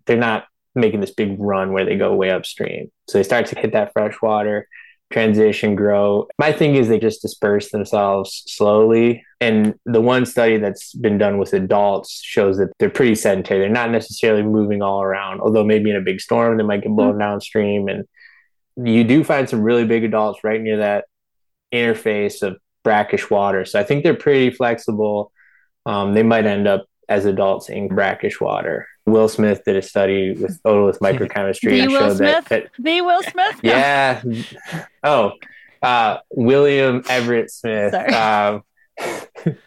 They're 0.05 0.17
not 0.17 0.45
making 0.75 0.99
this 0.99 1.13
big 1.13 1.37
run 1.39 1.71
where 1.71 1.85
they 1.85 1.95
go 1.95 2.13
way 2.15 2.31
upstream. 2.31 2.91
So 3.07 3.17
they 3.17 3.23
start 3.23 3.45
to 3.47 3.59
hit 3.59 3.71
that 3.73 3.93
fresh 3.93 4.15
water, 4.21 4.67
transition, 5.11 5.75
grow. 5.75 6.27
My 6.37 6.51
thing 6.51 6.75
is 6.75 6.87
they 6.87 6.99
just 6.99 7.21
disperse 7.21 7.71
themselves 7.71 8.43
slowly. 8.47 9.23
And 9.39 9.75
the 9.85 10.01
one 10.01 10.25
study 10.25 10.57
that's 10.57 10.93
been 10.93 11.17
done 11.17 11.37
with 11.37 11.53
adults 11.53 12.21
shows 12.23 12.57
that 12.57 12.71
they're 12.79 12.89
pretty 12.89 13.15
sedentary. 13.15 13.59
They're 13.59 13.69
not 13.69 13.91
necessarily 13.91 14.43
moving 14.43 14.81
all 14.81 15.01
around, 15.01 15.41
although 15.41 15.63
maybe 15.63 15.89
in 15.89 15.95
a 15.95 16.01
big 16.01 16.21
storm 16.21 16.57
they 16.57 16.63
might 16.63 16.83
get 16.83 16.91
blown 16.91 17.11
mm-hmm. 17.11 17.19
downstream. 17.19 17.87
And 17.87 18.05
you 18.77 19.03
do 19.03 19.23
find 19.23 19.49
some 19.49 19.61
really 19.61 19.85
big 19.85 20.03
adults 20.03 20.43
right 20.43 20.61
near 20.61 20.77
that 20.77 21.05
interface 21.73 22.41
of 22.41 22.57
brackish 22.83 23.29
water. 23.29 23.65
So 23.65 23.79
I 23.79 23.83
think 23.83 24.03
they're 24.03 24.13
pretty 24.13 24.51
flexible. 24.51 25.31
Um, 25.85 26.13
they 26.13 26.23
might 26.23 26.45
end 26.45 26.67
up 26.67 26.85
as 27.09 27.25
adults 27.25 27.69
in 27.69 27.87
brackish 27.87 28.39
water. 28.39 28.87
Will 29.05 29.27
Smith 29.27 29.63
did 29.65 29.75
a 29.75 29.81
study 29.81 30.33
with 30.33 30.61
otolith 30.63 30.99
microchemistry 31.01 31.71
the 31.71 31.79
and 31.81 31.91
Will 31.91 31.99
showed 31.99 32.17
Smith? 32.17 32.45
that, 32.45 32.63
that 32.63 32.83
The 32.83 33.01
Will 33.01 33.23
Smith? 33.23 33.63
No. 33.63 33.71
yeah. 33.71 34.21
Oh, 35.03 35.31
uh, 35.81 36.17
William 36.31 37.03
Everett 37.09 37.51
Smith. 37.51 37.93
Um, 37.93 38.63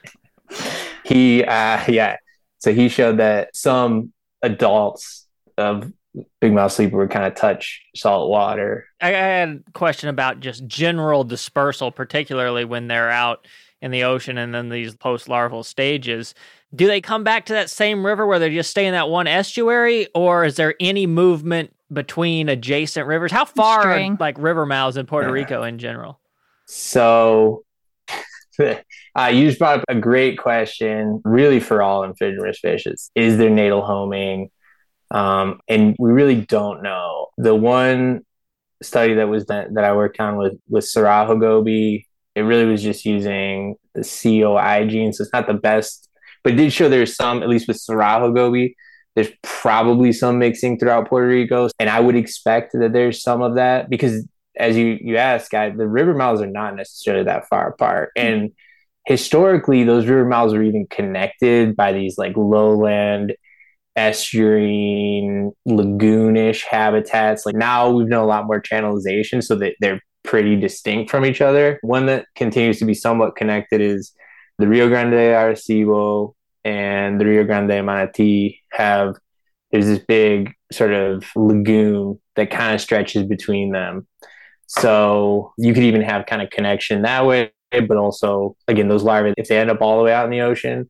he, 1.04 1.44
uh, 1.44 1.84
yeah. 1.88 2.16
So 2.58 2.73
he 2.73 2.88
showed 2.88 3.18
that 3.18 3.54
some 3.54 4.12
adults 4.42 5.26
of 5.58 5.92
big 6.40 6.52
mouth 6.52 6.73
sleeper 6.73 6.97
would 6.97 7.11
kind 7.11 7.26
of 7.26 7.35
touch 7.35 7.83
salt 7.97 8.30
water. 8.30 8.87
I 9.00 9.09
I 9.09 9.18
had 9.18 9.62
a 9.66 9.71
question 9.73 10.09
about 10.09 10.40
just 10.40 10.66
general 10.66 11.25
dispersal, 11.25 11.90
particularly 11.90 12.64
when 12.64 12.88
they're 12.88 13.11
out 13.11 13.47
in 13.80 13.90
the 13.90 14.04
ocean 14.04 14.38
and 14.38 14.54
then 14.54 14.68
these 14.68 14.94
post 14.94 15.28
larval 15.28 15.62
stages. 15.62 16.35
Do 16.75 16.87
they 16.87 17.00
come 17.00 17.23
back 17.23 17.47
to 17.47 17.52
that 17.52 17.71
same 17.71 18.04
river 18.04 18.26
where 18.26 18.38
they 18.38 18.52
just 18.52 18.71
stay 18.71 18.87
in 18.87 18.92
that 18.92 19.09
one 19.09 19.26
estuary, 19.26 20.09
or 20.14 20.44
is 20.44 20.56
there 20.56 20.75
any 20.80 21.06
movement 21.06 21.73
between 21.92 22.49
adjacent 22.49 23.06
rivers? 23.06 23.30
How 23.30 23.44
far 23.44 23.83
String. 23.83 24.12
are 24.14 24.16
like 24.18 24.37
river 24.38 24.66
mouths 24.66 24.97
in 24.97 25.06
Puerto 25.06 25.28
Yeah. 25.28 25.33
Rico 25.35 25.62
in 25.62 25.78
general? 25.78 26.18
So 26.66 27.64
uh, 28.61 29.26
you 29.33 29.47
just 29.47 29.59
brought 29.59 29.80
up 29.80 29.85
a 29.88 29.94
great 29.94 30.38
question, 30.38 31.21
really 31.25 31.61
for 31.61 31.83
all 31.83 32.02
amphidromous 32.02 32.56
fishes. 32.56 33.11
Is 33.14 33.37
there 33.38 33.50
natal 33.50 33.83
homing? 33.85 34.50
Um, 35.11 35.61
and 35.68 35.94
we 35.99 36.12
really 36.12 36.40
don't 36.40 36.82
know. 36.82 37.28
The 37.37 37.54
one 37.54 38.25
study 38.82 39.14
that 39.14 39.28
was 39.28 39.46
that, 39.46 39.75
that 39.75 39.84
I 39.84 39.94
worked 39.94 40.20
on 40.20 40.37
with 40.37 40.54
with 40.68 40.84
Sirajo 40.84 41.40
goby, 41.40 42.06
it 42.34 42.42
really 42.42 42.66
was 42.66 42.82
just 42.82 43.04
using 43.04 43.76
the 43.94 44.02
COI 44.02 44.87
gene, 44.87 45.12
so 45.12 45.23
it's 45.23 45.32
not 45.32 45.46
the 45.46 45.54
best, 45.54 46.08
but 46.42 46.54
it 46.54 46.56
did 46.56 46.73
show 46.73 46.88
there's 46.88 47.14
some, 47.14 47.42
at 47.42 47.49
least 47.49 47.68
with 47.68 47.78
Sirajo 47.78 48.34
goby, 48.34 48.76
there's 49.14 49.30
probably 49.42 50.12
some 50.12 50.38
mixing 50.38 50.78
throughout 50.78 51.08
Puerto 51.08 51.28
Rico, 51.28 51.68
and 51.78 51.88
I 51.88 52.00
would 52.00 52.16
expect 52.16 52.73
that 52.73 52.92
there's 52.92 53.23
some 53.23 53.42
of 53.42 53.56
that 53.56 53.88
because 53.88 54.26
as 54.56 54.76
you 54.76 54.99
you 55.00 55.16
asked, 55.16 55.50
guy, 55.50 55.70
the 55.70 55.88
river 55.88 56.14
mouths 56.14 56.40
are 56.40 56.46
not 56.46 56.76
necessarily 56.76 57.25
that 57.25 57.49
far 57.49 57.68
apart, 57.68 58.11
and 58.16 58.52
historically, 59.06 59.84
those 59.84 60.06
river 60.06 60.25
mouths 60.25 60.52
are 60.52 60.62
even 60.62 60.87
connected 60.88 61.76
by 61.76 61.92
these 61.92 62.18
like 62.18 62.37
lowland 62.37 63.34
estuarine 63.96 65.52
lagoonish 65.68 66.64
habitats. 66.64 67.46
Like 67.46 67.56
now, 67.56 67.90
we've 67.90 68.08
known 68.08 68.24
a 68.24 68.26
lot 68.26 68.46
more 68.46 68.60
channelization, 68.60 69.42
so 69.42 69.54
that 69.56 69.74
they're 69.80 70.00
pretty 70.22 70.56
distinct 70.56 71.10
from 71.10 71.24
each 71.24 71.40
other. 71.40 71.78
One 71.82 72.06
that 72.06 72.26
continues 72.34 72.78
to 72.78 72.84
be 72.84 72.94
somewhat 72.94 73.36
connected 73.36 73.80
is 73.80 74.12
the 74.58 74.68
Rio 74.68 74.88
Grande 74.88 75.12
de 75.12 75.32
Arecibo 75.32 76.34
and 76.64 77.20
the 77.20 77.26
Rio 77.26 77.44
Grande 77.44 77.68
de 77.68 77.80
Manatí 77.80 78.58
have 78.72 79.16
there's 79.70 79.86
this 79.86 79.98
big 79.98 80.52
sort 80.72 80.92
of 80.92 81.24
lagoon 81.34 82.20
that 82.36 82.50
kind 82.50 82.74
of 82.74 82.80
stretches 82.80 83.24
between 83.24 83.72
them. 83.72 84.06
So 84.66 85.52
you 85.58 85.74
could 85.74 85.82
even 85.82 86.00
have 86.02 86.26
kind 86.26 86.42
of 86.42 86.50
connection 86.50 87.02
that 87.02 87.26
way, 87.26 87.52
but 87.70 87.96
also 87.96 88.56
again 88.68 88.88
those 88.88 89.02
larvae, 89.02 89.34
if 89.36 89.48
they 89.48 89.58
end 89.58 89.70
up 89.70 89.82
all 89.82 89.98
the 89.98 90.04
way 90.04 90.12
out 90.12 90.24
in 90.24 90.30
the 90.30 90.40
ocean, 90.40 90.88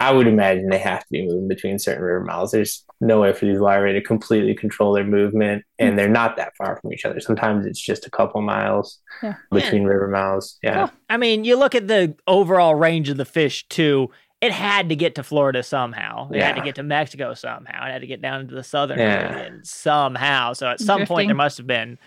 I 0.00 0.12
would 0.12 0.26
imagine 0.26 0.68
they 0.68 0.78
have 0.78 1.00
to 1.00 1.10
be 1.10 1.26
moving 1.26 1.48
between 1.48 1.78
certain 1.78 2.02
river 2.02 2.24
mouths. 2.24 2.52
There's 2.52 2.84
no 3.00 3.20
way 3.20 3.32
for 3.32 3.46
these 3.46 3.58
larvae 3.58 3.92
to 3.92 4.00
completely 4.00 4.54
control 4.54 4.92
their 4.92 5.04
movement, 5.04 5.64
and 5.78 5.90
hmm. 5.90 5.96
they're 5.96 6.08
not 6.08 6.36
that 6.36 6.56
far 6.56 6.78
from 6.80 6.92
each 6.92 7.04
other. 7.04 7.20
Sometimes 7.20 7.66
it's 7.66 7.80
just 7.80 8.06
a 8.06 8.10
couple 8.10 8.40
miles 8.42 9.00
Yeah. 9.22 9.34
between 9.50 9.84
river 9.84 10.08
mouths. 10.08 10.58
Yeah. 10.62 10.86
Cool. 10.86 10.96
I 11.10 11.16
mean, 11.16 11.44
you 11.44 11.56
look 11.56 11.74
at 11.74 11.88
the 11.88 12.14
overall 12.26 12.74
range 12.74 13.08
of 13.08 13.16
the 13.16 13.24
fish 13.24 13.68
too. 13.68 14.10
It 14.40 14.52
had 14.52 14.88
to 14.90 14.96
get 14.96 15.16
to 15.16 15.24
Florida 15.24 15.64
somehow. 15.64 16.30
It 16.30 16.42
had 16.42 16.54
to 16.54 16.62
get 16.62 16.76
to 16.76 16.84
Mexico 16.84 17.34
somehow. 17.34 17.88
It 17.88 17.92
had 17.92 18.02
to 18.02 18.06
get 18.06 18.22
down 18.22 18.42
into 18.42 18.54
the 18.54 18.62
southern 18.62 18.98
Yeah. 18.98 19.32
Caribbean 19.32 19.64
somehow. 19.64 20.52
So 20.52 20.68
at 20.68 20.80
some 20.80 21.06
point, 21.06 21.28
there 21.28 21.34
must 21.34 21.58
have 21.58 21.66
been 21.66 21.98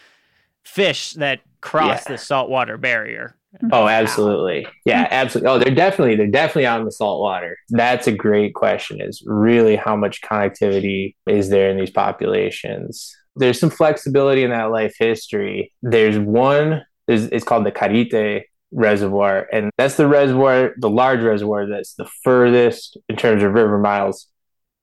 fish 0.64 1.12
that 1.14 1.42
crossed 1.60 2.08
Yeah. 2.08 2.14
the 2.14 2.18
saltwater 2.18 2.78
barrier. 2.78 3.36
Oh, 3.72 3.88
absolutely. 3.88 4.66
Yeah, 4.86 5.08
absolutely. 5.12 5.50
Oh, 5.50 5.60
they're 5.60 5.76
definitely 5.76 6.16
they're 6.16 6.28
definitely 6.28 6.66
out 6.66 6.80
in 6.80 6.86
the 6.86 6.92
salt 6.92 7.20
water. 7.20 7.58
That's 7.70 8.08
a 8.08 8.12
great 8.12 8.54
question. 8.54 9.02
Is 9.02 9.22
really 9.26 9.76
how 9.76 9.96
much 9.96 10.22
connectivity 10.22 11.16
is 11.28 11.50
there 11.50 11.70
in 11.70 11.78
these 11.78 11.90
populations? 11.90 13.14
There's 13.36 13.60
some 13.60 13.70
flexibility 13.70 14.44
in 14.44 14.52
that 14.52 14.72
life 14.72 14.96
history. 14.98 15.74
There's 15.82 16.18
one. 16.18 16.84
There's, 17.08 17.24
it's 17.26 17.44
called 17.44 17.66
the 17.66 17.72
Carite 17.72 18.44
Reservoir, 18.72 19.48
and 19.52 19.70
that's 19.78 19.96
the 19.96 20.08
reservoir, 20.08 20.74
the 20.78 20.90
large 20.90 21.22
reservoir 21.22 21.68
that's 21.68 21.96
the 21.96 22.10
furthest 22.24 22.98
in 23.10 23.18
terms 23.18 23.44
of 23.44 23.54
river 23.54 23.78
miles 23.78 24.28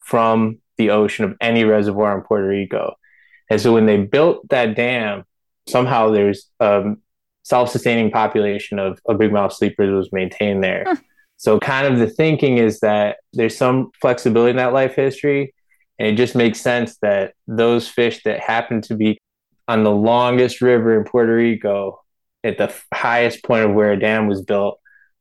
from 0.01 0.59
the 0.77 0.91
ocean 0.91 1.25
of 1.25 1.37
any 1.41 1.65
reservoir 1.65 2.17
in 2.19 2.25
Puerto 2.25 2.47
Rico. 2.47 2.95
And 3.51 3.61
so 3.61 3.73
when 3.73 3.87
they 3.87 3.97
built 3.97 4.47
that 4.51 4.77
dam, 4.77 5.25
somehow 5.67 6.11
there's 6.11 6.51
um, 6.61 6.99
self-sustaining 7.49 8.11
population 8.11 8.79
of, 8.79 9.01
of 9.07 9.19
big 9.19 9.33
mouth 9.33 9.53
sleepers 9.53 9.91
was 9.91 10.13
maintained 10.13 10.63
there. 10.63 10.85
Huh. 10.87 10.97
So 11.37 11.59
kind 11.61 11.87
of 11.87 11.99
the 11.99 12.09
thinking 12.09 12.59
is 12.59 12.81
that 12.81 13.19
there's 13.33 13.57
some 13.57 13.91
flexibility 14.01 14.51
in 14.51 14.57
that 14.57 14.73
life 14.73 14.95
history, 14.95 15.55
and 15.99 16.09
it 16.09 16.17
just 16.17 16.35
makes 16.35 16.61
sense 16.61 16.97
that 17.03 17.35
those 17.47 17.89
fish 17.89 18.23
that 18.25 18.41
happen 18.41 18.81
to 18.83 18.95
be 18.95 19.19
on 19.69 19.85
the 19.85 19.91
longest 19.91 20.61
river 20.61 20.99
in 20.99 21.05
Puerto 21.05 21.35
Rico, 21.35 22.01
at 22.43 22.59
the 22.59 22.75
highest 22.93 23.45
point 23.45 23.65
of 23.65 23.75
where 23.75 23.93
a 23.93 23.99
dam 23.99 24.27
was 24.27 24.43
built, 24.43 24.81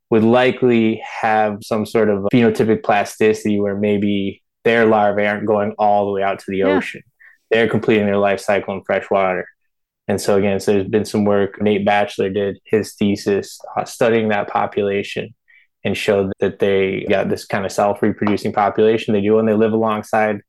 would 0.09 0.23
likely 0.23 1.03
have 1.21 1.59
some 1.61 1.85
sort 1.85 2.09
of 2.09 2.23
phenotypic 2.33 2.81
plasticity 2.83 3.59
where 3.59 3.75
maybe 3.75 4.41
their 4.63 4.85
larvae 4.85 5.25
aren't 5.25 5.45
going 5.45 5.73
all 5.77 6.05
the 6.05 6.11
way 6.13 6.23
out 6.23 6.39
to 6.39 6.45
the 6.47 6.59
Yeah. 6.59 6.77
ocean. 6.77 7.01
They're 7.51 7.67
completing 7.67 8.05
their 8.05 8.17
life 8.17 8.39
cycle 8.39 8.73
in 8.73 8.83
fresh 8.83 9.09
water. 9.09 9.47
And 10.07 10.21
so 10.21 10.37
again, 10.37 10.59
so 10.59 10.73
there's 10.73 10.87
been 10.87 11.05
some 11.05 11.25
work. 11.25 11.61
Nate 11.61 11.85
Batchelor 11.85 12.29
did 12.29 12.59
his 12.63 12.93
thesis 12.93 13.59
uh, 13.75 13.83
studying 13.85 14.29
that 14.29 14.47
population 14.47 15.33
and 15.83 15.97
showed 15.97 16.31
that 16.39 16.59
they 16.59 17.05
got 17.09 17.29
this 17.29 17.45
kind 17.45 17.65
of 17.65 17.71
self-reproducing 17.71 18.53
population. 18.53 19.13
They 19.13 19.21
do 19.21 19.37
and 19.39 19.47
they 19.47 19.53
live 19.53 19.73
alongside 19.73 20.41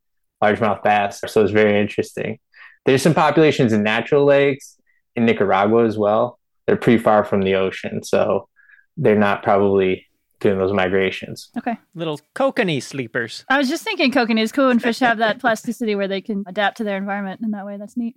largemouth 0.43 0.83
bass. 0.83 1.21
So 1.27 1.43
it's 1.43 1.53
very 1.53 1.81
interesting. 1.81 2.39
There's 2.85 3.03
some 3.03 3.15
populations 3.15 3.73
in 3.73 3.83
natural 3.83 4.25
lakes 4.25 4.77
in 5.17 5.27
Nicaragua 5.27 5.85
as 5.85 5.99
well. 5.99 6.39
They're 6.67 6.77
pretty 6.77 7.03
far 7.03 7.25
from 7.25 7.43
the 7.43 7.55
ocean, 7.55 8.03
so 8.03 8.49
they're 8.97 9.19
not 9.19 9.43
probably 9.43 10.07
doing 10.41 10.59
those 10.59 10.73
migrations. 10.73 11.51
Okay. 11.57 11.77
Little 11.95 12.21
kokanee 12.35 12.83
sleepers. 12.83 13.45
I 13.49 13.59
was 13.59 13.69
just 13.69 13.83
thinking 13.83 14.13
kokanee 14.13 14.43
is 14.43 14.53
cool 14.53 14.69
when 14.69 14.79
fish 14.79 15.01
have 15.01 15.19
that 15.19 15.39
plasticity 15.41 15.95
where 15.95 16.09
they 16.09 16.21
can 16.21 16.45
adapt 16.47 16.77
to 16.79 16.85
their 16.85 16.97
environment 16.97 17.41
in 17.43 17.51
that 17.53 17.67
way. 17.67 17.77
That's 17.77 17.97
neat. 17.97 18.17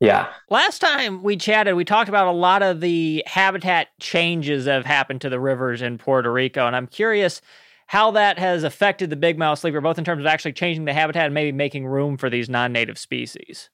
Yeah. 0.00 0.32
Last 0.50 0.80
time 0.80 1.22
we 1.22 1.36
chatted, 1.36 1.74
we 1.74 1.84
talked 1.84 2.08
about 2.08 2.26
a 2.26 2.32
lot 2.32 2.62
of 2.62 2.80
the 2.80 3.22
habitat 3.26 3.88
changes 4.00 4.64
that 4.64 4.74
have 4.74 4.86
happened 4.86 5.20
to 5.22 5.30
the 5.30 5.40
rivers 5.40 5.82
in 5.82 5.98
Puerto 5.98 6.32
Rico. 6.32 6.66
And 6.66 6.74
I'm 6.74 6.86
curious 6.86 7.40
how 7.86 8.10
that 8.12 8.38
has 8.38 8.64
affected 8.64 9.10
the 9.10 9.16
big 9.16 9.38
mouth 9.38 9.58
sleeper, 9.58 9.80
both 9.80 9.98
in 9.98 10.04
terms 10.04 10.20
of 10.20 10.26
actually 10.26 10.52
changing 10.52 10.84
the 10.84 10.92
habitat 10.92 11.26
and 11.26 11.34
maybe 11.34 11.52
making 11.52 11.86
room 11.86 12.16
for 12.16 12.28
these 12.28 12.48
non 12.48 12.72
native 12.72 12.98
species. 12.98 13.70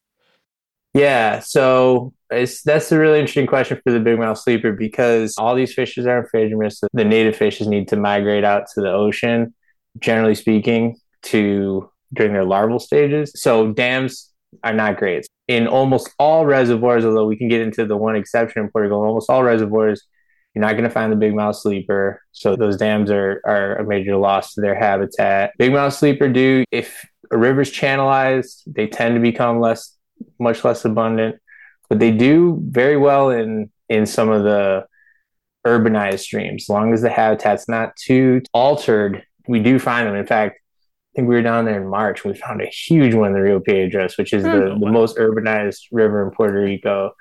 Yeah, 0.92 1.38
so 1.38 2.12
it's 2.30 2.62
that's 2.62 2.90
a 2.90 2.98
really 2.98 3.20
interesting 3.20 3.46
question 3.46 3.80
for 3.84 3.92
the 3.92 4.00
big 4.00 4.18
mouth 4.18 4.38
sleeper 4.38 4.72
because 4.72 5.34
all 5.38 5.54
these 5.54 5.72
fishes 5.72 6.06
are 6.06 6.24
amphidromous. 6.24 6.82
The 6.92 7.04
native 7.04 7.36
fishes 7.36 7.68
need 7.68 7.88
to 7.88 7.96
migrate 7.96 8.44
out 8.44 8.64
to 8.74 8.80
the 8.80 8.90
ocean, 8.90 9.54
generally 10.00 10.34
speaking, 10.34 10.96
to 11.22 11.88
during 12.12 12.32
their 12.32 12.44
larval 12.44 12.80
stages. 12.80 13.32
So 13.36 13.72
dams 13.72 14.30
are 14.64 14.72
not 14.72 14.96
great. 14.96 15.26
In 15.50 15.66
almost 15.66 16.14
all 16.16 16.46
reservoirs, 16.46 17.04
although 17.04 17.26
we 17.26 17.36
can 17.36 17.48
get 17.48 17.60
into 17.60 17.84
the 17.84 17.96
one 17.96 18.14
exception 18.14 18.62
in 18.62 18.70
Rico, 18.72 19.02
almost 19.02 19.28
all 19.28 19.42
reservoirs, 19.42 20.06
you're 20.54 20.64
not 20.64 20.74
going 20.74 20.84
to 20.84 20.90
find 20.90 21.10
the 21.10 21.16
big 21.16 21.34
mouth 21.34 21.56
sleeper. 21.56 22.22
So 22.30 22.54
those 22.54 22.76
dams 22.76 23.10
are 23.10 23.40
are 23.44 23.74
a 23.74 23.84
major 23.84 24.14
loss 24.14 24.54
to 24.54 24.60
their 24.60 24.76
habitat. 24.76 25.50
Big 25.58 25.72
mouth 25.72 25.92
sleeper 25.92 26.28
do 26.28 26.62
if 26.70 27.04
a 27.32 27.36
river's 27.36 27.72
channelized, 27.72 28.62
they 28.64 28.86
tend 28.86 29.16
to 29.16 29.20
become 29.20 29.58
less 29.58 29.96
much 30.38 30.62
less 30.62 30.84
abundant, 30.84 31.34
but 31.88 31.98
they 31.98 32.12
do 32.12 32.62
very 32.68 32.96
well 32.96 33.30
in 33.30 33.72
in 33.88 34.06
some 34.06 34.28
of 34.28 34.44
the 34.44 34.86
urbanized 35.66 36.20
streams. 36.20 36.66
As 36.66 36.68
long 36.68 36.92
as 36.92 37.02
the 37.02 37.10
habitat's 37.10 37.68
not 37.68 37.96
too 37.96 38.42
altered, 38.54 39.24
we 39.48 39.58
do 39.58 39.80
find 39.80 40.06
them. 40.06 40.14
In 40.14 40.26
fact, 40.26 40.60
I 41.12 41.16
think 41.16 41.28
we 41.28 41.34
were 41.34 41.42
down 41.42 41.64
there 41.64 41.80
in 41.80 41.88
March. 41.88 42.24
We 42.24 42.34
found 42.34 42.62
a 42.62 42.66
huge 42.66 43.14
one 43.14 43.28
in 43.28 43.32
the 43.34 43.42
Rio 43.42 43.58
Piedras, 43.60 44.16
which 44.16 44.32
is 44.32 44.44
the, 44.44 44.72
Hmm. 44.74 44.80
the 44.80 44.92
most 44.92 45.16
urbanized 45.16 45.82
river 45.90 46.22
in 46.24 46.30
Puerto 46.30 46.60
Rico. 46.60 47.12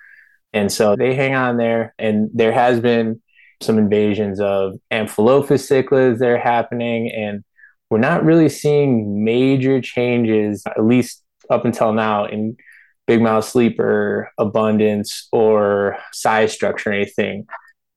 And 0.53 0.71
so 0.71 0.95
they 0.95 1.15
hang 1.15 1.35
on 1.35 1.57
there. 1.57 1.93
And 1.97 2.29
there 2.33 2.51
has 2.51 2.79
been 2.79 3.21
some 3.61 3.77
invasions 3.77 4.39
of 4.39 4.75
Amphilophus 4.91 5.67
cichlids 5.67 6.19
that 6.19 6.29
are 6.29 6.37
happening. 6.37 7.11
And 7.11 7.43
we're 7.89 7.97
not 7.99 8.23
really 8.23 8.49
seeing 8.49 9.23
major 9.23 9.81
changes, 9.81 10.63
at 10.67 10.83
least 10.85 11.23
up 11.49 11.65
until 11.65 11.91
now, 11.93 12.25
in 12.25 12.57
big 13.07 13.21
mouth 13.21 13.43
sleeper 13.43 14.31
abundance 14.37 15.27
or 15.31 15.97
size 16.13 16.53
structure 16.53 16.91
or 16.91 16.93
anything. 16.93 17.47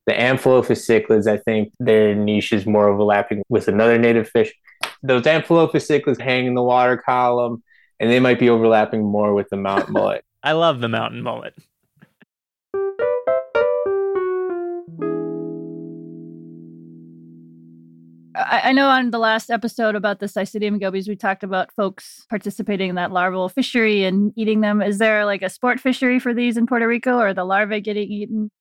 The 0.06 0.18
Amphilophus 0.18 0.86
cichlids, 0.88 1.26
I 1.26 1.36
think 1.36 1.72
their 1.78 2.14
niche 2.14 2.52
is 2.54 2.64
more 2.66 2.88
overlapping 2.88 3.42
with 3.50 3.68
another 3.68 3.98
native 3.98 4.28
fish. 4.30 4.52
Those 5.04 5.26
Amphilophus 5.26 5.88
cichlids 5.88 6.20
hang 6.20 6.46
in 6.46 6.54
the 6.54 6.62
water 6.62 6.96
column, 6.96 7.62
and 7.98 8.08
they 8.08 8.20
might 8.20 8.38
be 8.38 8.48
overlapping 8.48 9.02
more 9.02 9.34
with 9.34 9.48
the 9.50 9.56
mountain 9.56 9.92
mullet. 9.92 10.24
I 10.44 10.52
love 10.52 10.80
the 10.80 10.88
mountain 10.88 11.22
mullet. 11.22 11.54
I, 18.36 18.60
I 18.64 18.72
know 18.72 18.88
on 18.88 19.10
the 19.10 19.18
last 19.18 19.50
episode 19.50 19.96
about 19.96 20.20
the 20.20 20.26
Sicydium 20.26 20.80
gobies, 20.80 21.08
we 21.08 21.16
talked 21.16 21.42
about 21.42 21.72
folks 21.72 22.24
participating 22.30 22.90
in 22.90 22.94
that 22.94 23.10
larval 23.10 23.48
fishery 23.48 24.04
and 24.04 24.32
eating 24.36 24.60
them. 24.60 24.80
Is 24.80 24.98
there 24.98 25.26
like 25.26 25.42
a 25.42 25.50
sport 25.50 25.80
fishery 25.80 26.20
for 26.20 26.32
these 26.32 26.56
in 26.56 26.66
Puerto 26.66 26.86
Rico, 26.86 27.18
or 27.18 27.34
the 27.34 27.44
larvae 27.44 27.80
getting 27.80 28.08
eaten? 28.08 28.52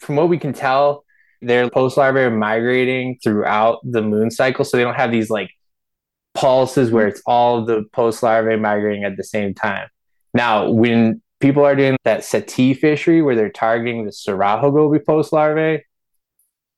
From 0.00 0.16
what 0.16 0.30
we 0.30 0.38
can 0.38 0.54
tell, 0.54 1.04
their 1.42 1.68
post 1.68 1.98
larvae 1.98 2.20
are 2.20 2.30
migrating 2.30 3.18
throughout 3.22 3.80
the 3.84 4.00
moon 4.00 4.30
cycle, 4.30 4.64
so 4.64 4.78
they 4.78 4.84
don't 4.84 4.94
have 4.94 5.12
these 5.12 5.28
like 5.28 5.50
pulses 6.34 6.90
where 6.90 7.06
it's 7.06 7.22
all 7.26 7.64
the 7.64 7.84
post 7.92 8.22
larvae 8.22 8.56
migrating 8.56 9.04
at 9.04 9.16
the 9.16 9.24
same 9.24 9.54
time. 9.54 9.88
Now, 10.34 10.70
when 10.70 11.22
people 11.40 11.64
are 11.64 11.76
doing 11.76 11.96
that 12.04 12.20
cetí 12.20 12.76
fishery 12.76 13.20
where 13.20 13.34
they're 13.34 13.50
targeting 13.50 14.04
the 14.04 14.12
Carajo 14.12 14.72
goby 14.72 14.98
post 14.98 15.32
larvae, 15.32 15.84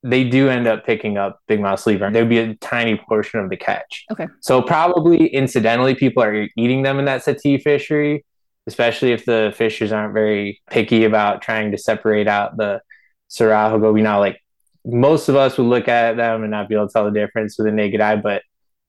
they 0.03 0.25
do 0.25 0.49
end 0.49 0.67
up 0.67 0.85
picking 0.85 1.17
up 1.17 1.41
big 1.47 1.61
mouth 1.61 1.81
sleeper. 1.81 2.11
There'd 2.11 2.29
be 2.29 2.39
a 2.39 2.55
tiny 2.57 2.97
portion 3.09 3.41
of 3.41 3.49
the 3.49 3.57
catch. 3.57 4.05
Okay. 4.13 4.27
So 4.41 4.61
probably 4.61 5.29
incidentally, 5.29 5.95
people 5.95 6.23
are 6.23 6.47
eating 6.57 6.83
them 6.83 6.99
in 6.99 7.07
that 7.07 7.23
cetí 7.23 7.63
fishery, 7.63 8.25
especially 8.67 9.13
if 9.13 9.25
the 9.25 9.55
fishers 9.57 9.93
aren't 9.93 10.13
very 10.13 10.61
picky 10.71 11.05
about 11.05 11.43
trying 11.43 11.71
to 11.71 11.79
separate 11.79 12.29
out 12.29 12.57
the 12.57 12.83
Carajo 13.31 13.81
goby. 13.81 14.03
Now, 14.03 14.19
like 14.19 14.41
most 14.85 15.29
of 15.29 15.37
us 15.37 15.57
would 15.57 15.67
look 15.67 15.89
at 15.89 16.17
them 16.17 16.43
and 16.43 16.51
not 16.51 16.69
be 16.69 16.75
able 16.75 16.89
to 16.89 16.93
tell 16.93 17.05
the 17.05 17.11
difference 17.11 17.57
with 17.57 17.67
a 17.67 17.73
naked 17.73 18.01
eye, 18.01 18.17
but 18.17 18.43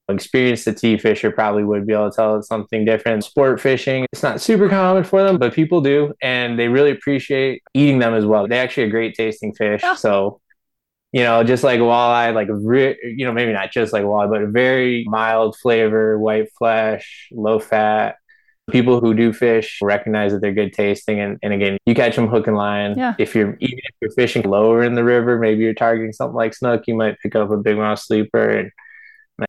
experienced 0.08 0.66
cetí 0.66 1.00
fisher 1.00 1.30
probably 1.30 1.64
would 1.64 1.86
be 1.86 1.92
able 1.92 2.10
to 2.10 2.16
tell 2.16 2.42
something 2.42 2.84
different. 2.84 3.24
Sport 3.24 3.60
fishing, 3.60 4.06
it's 4.12 4.22
not 4.22 4.40
super 4.40 4.68
common 4.68 5.04
for 5.04 5.22
them, 5.22 5.38
but 5.38 5.52
people 5.52 5.80
do, 5.80 6.14
and 6.22 6.58
they 6.58 6.68
really 6.68 6.90
appreciate 6.90 7.62
eating 7.74 7.98
them 7.98 8.14
as 8.14 8.24
well. 8.24 8.46
They're 8.46 8.62
actually 8.62 8.84
a 8.84 8.90
great 8.90 9.14
tasting 9.14 9.54
fish. 9.54 9.82
Oh. 9.84 9.94
So 9.94 10.40
you 11.12 11.22
know, 11.22 11.42
just 11.44 11.64
like 11.64 11.80
walleye, 11.80 12.34
like 12.34 12.48
re- 12.50 12.98
you 13.02 13.24
know, 13.24 13.32
maybe 13.32 13.52
not 13.52 13.72
just 13.72 13.92
like 13.92 14.04
walleye, 14.04 14.28
but 14.28 14.42
a 14.42 14.46
very 14.46 15.04
mild 15.08 15.56
flavor, 15.56 16.18
white 16.18 16.52
flesh, 16.58 17.28
low 17.32 17.58
fat. 17.58 18.16
People 18.70 19.00
who 19.00 19.14
do 19.14 19.32
fish 19.32 19.78
recognize 19.80 20.32
that 20.32 20.40
they're 20.40 20.52
good 20.52 20.72
tasting, 20.72 21.20
and, 21.20 21.38
and 21.42 21.52
again, 21.52 21.78
you 21.86 21.94
catch 21.94 22.16
them 22.16 22.26
hook 22.26 22.48
and 22.48 22.56
line. 22.56 22.98
Yeah. 22.98 23.14
If 23.18 23.34
you're 23.34 23.56
even 23.60 23.78
if 23.78 23.94
you're 24.00 24.10
fishing 24.10 24.42
lower 24.42 24.82
in 24.82 24.94
the 24.94 25.04
river, 25.04 25.38
maybe 25.38 25.62
you're 25.62 25.72
targeting 25.72 26.12
something 26.12 26.34
like 26.34 26.52
snook, 26.52 26.82
you 26.86 26.94
might 26.94 27.18
pick 27.20 27.34
up 27.34 27.50
a 27.50 27.56
big 27.56 27.76
mouth 27.76 28.00
sleeper, 28.00 28.50
and 28.50 28.70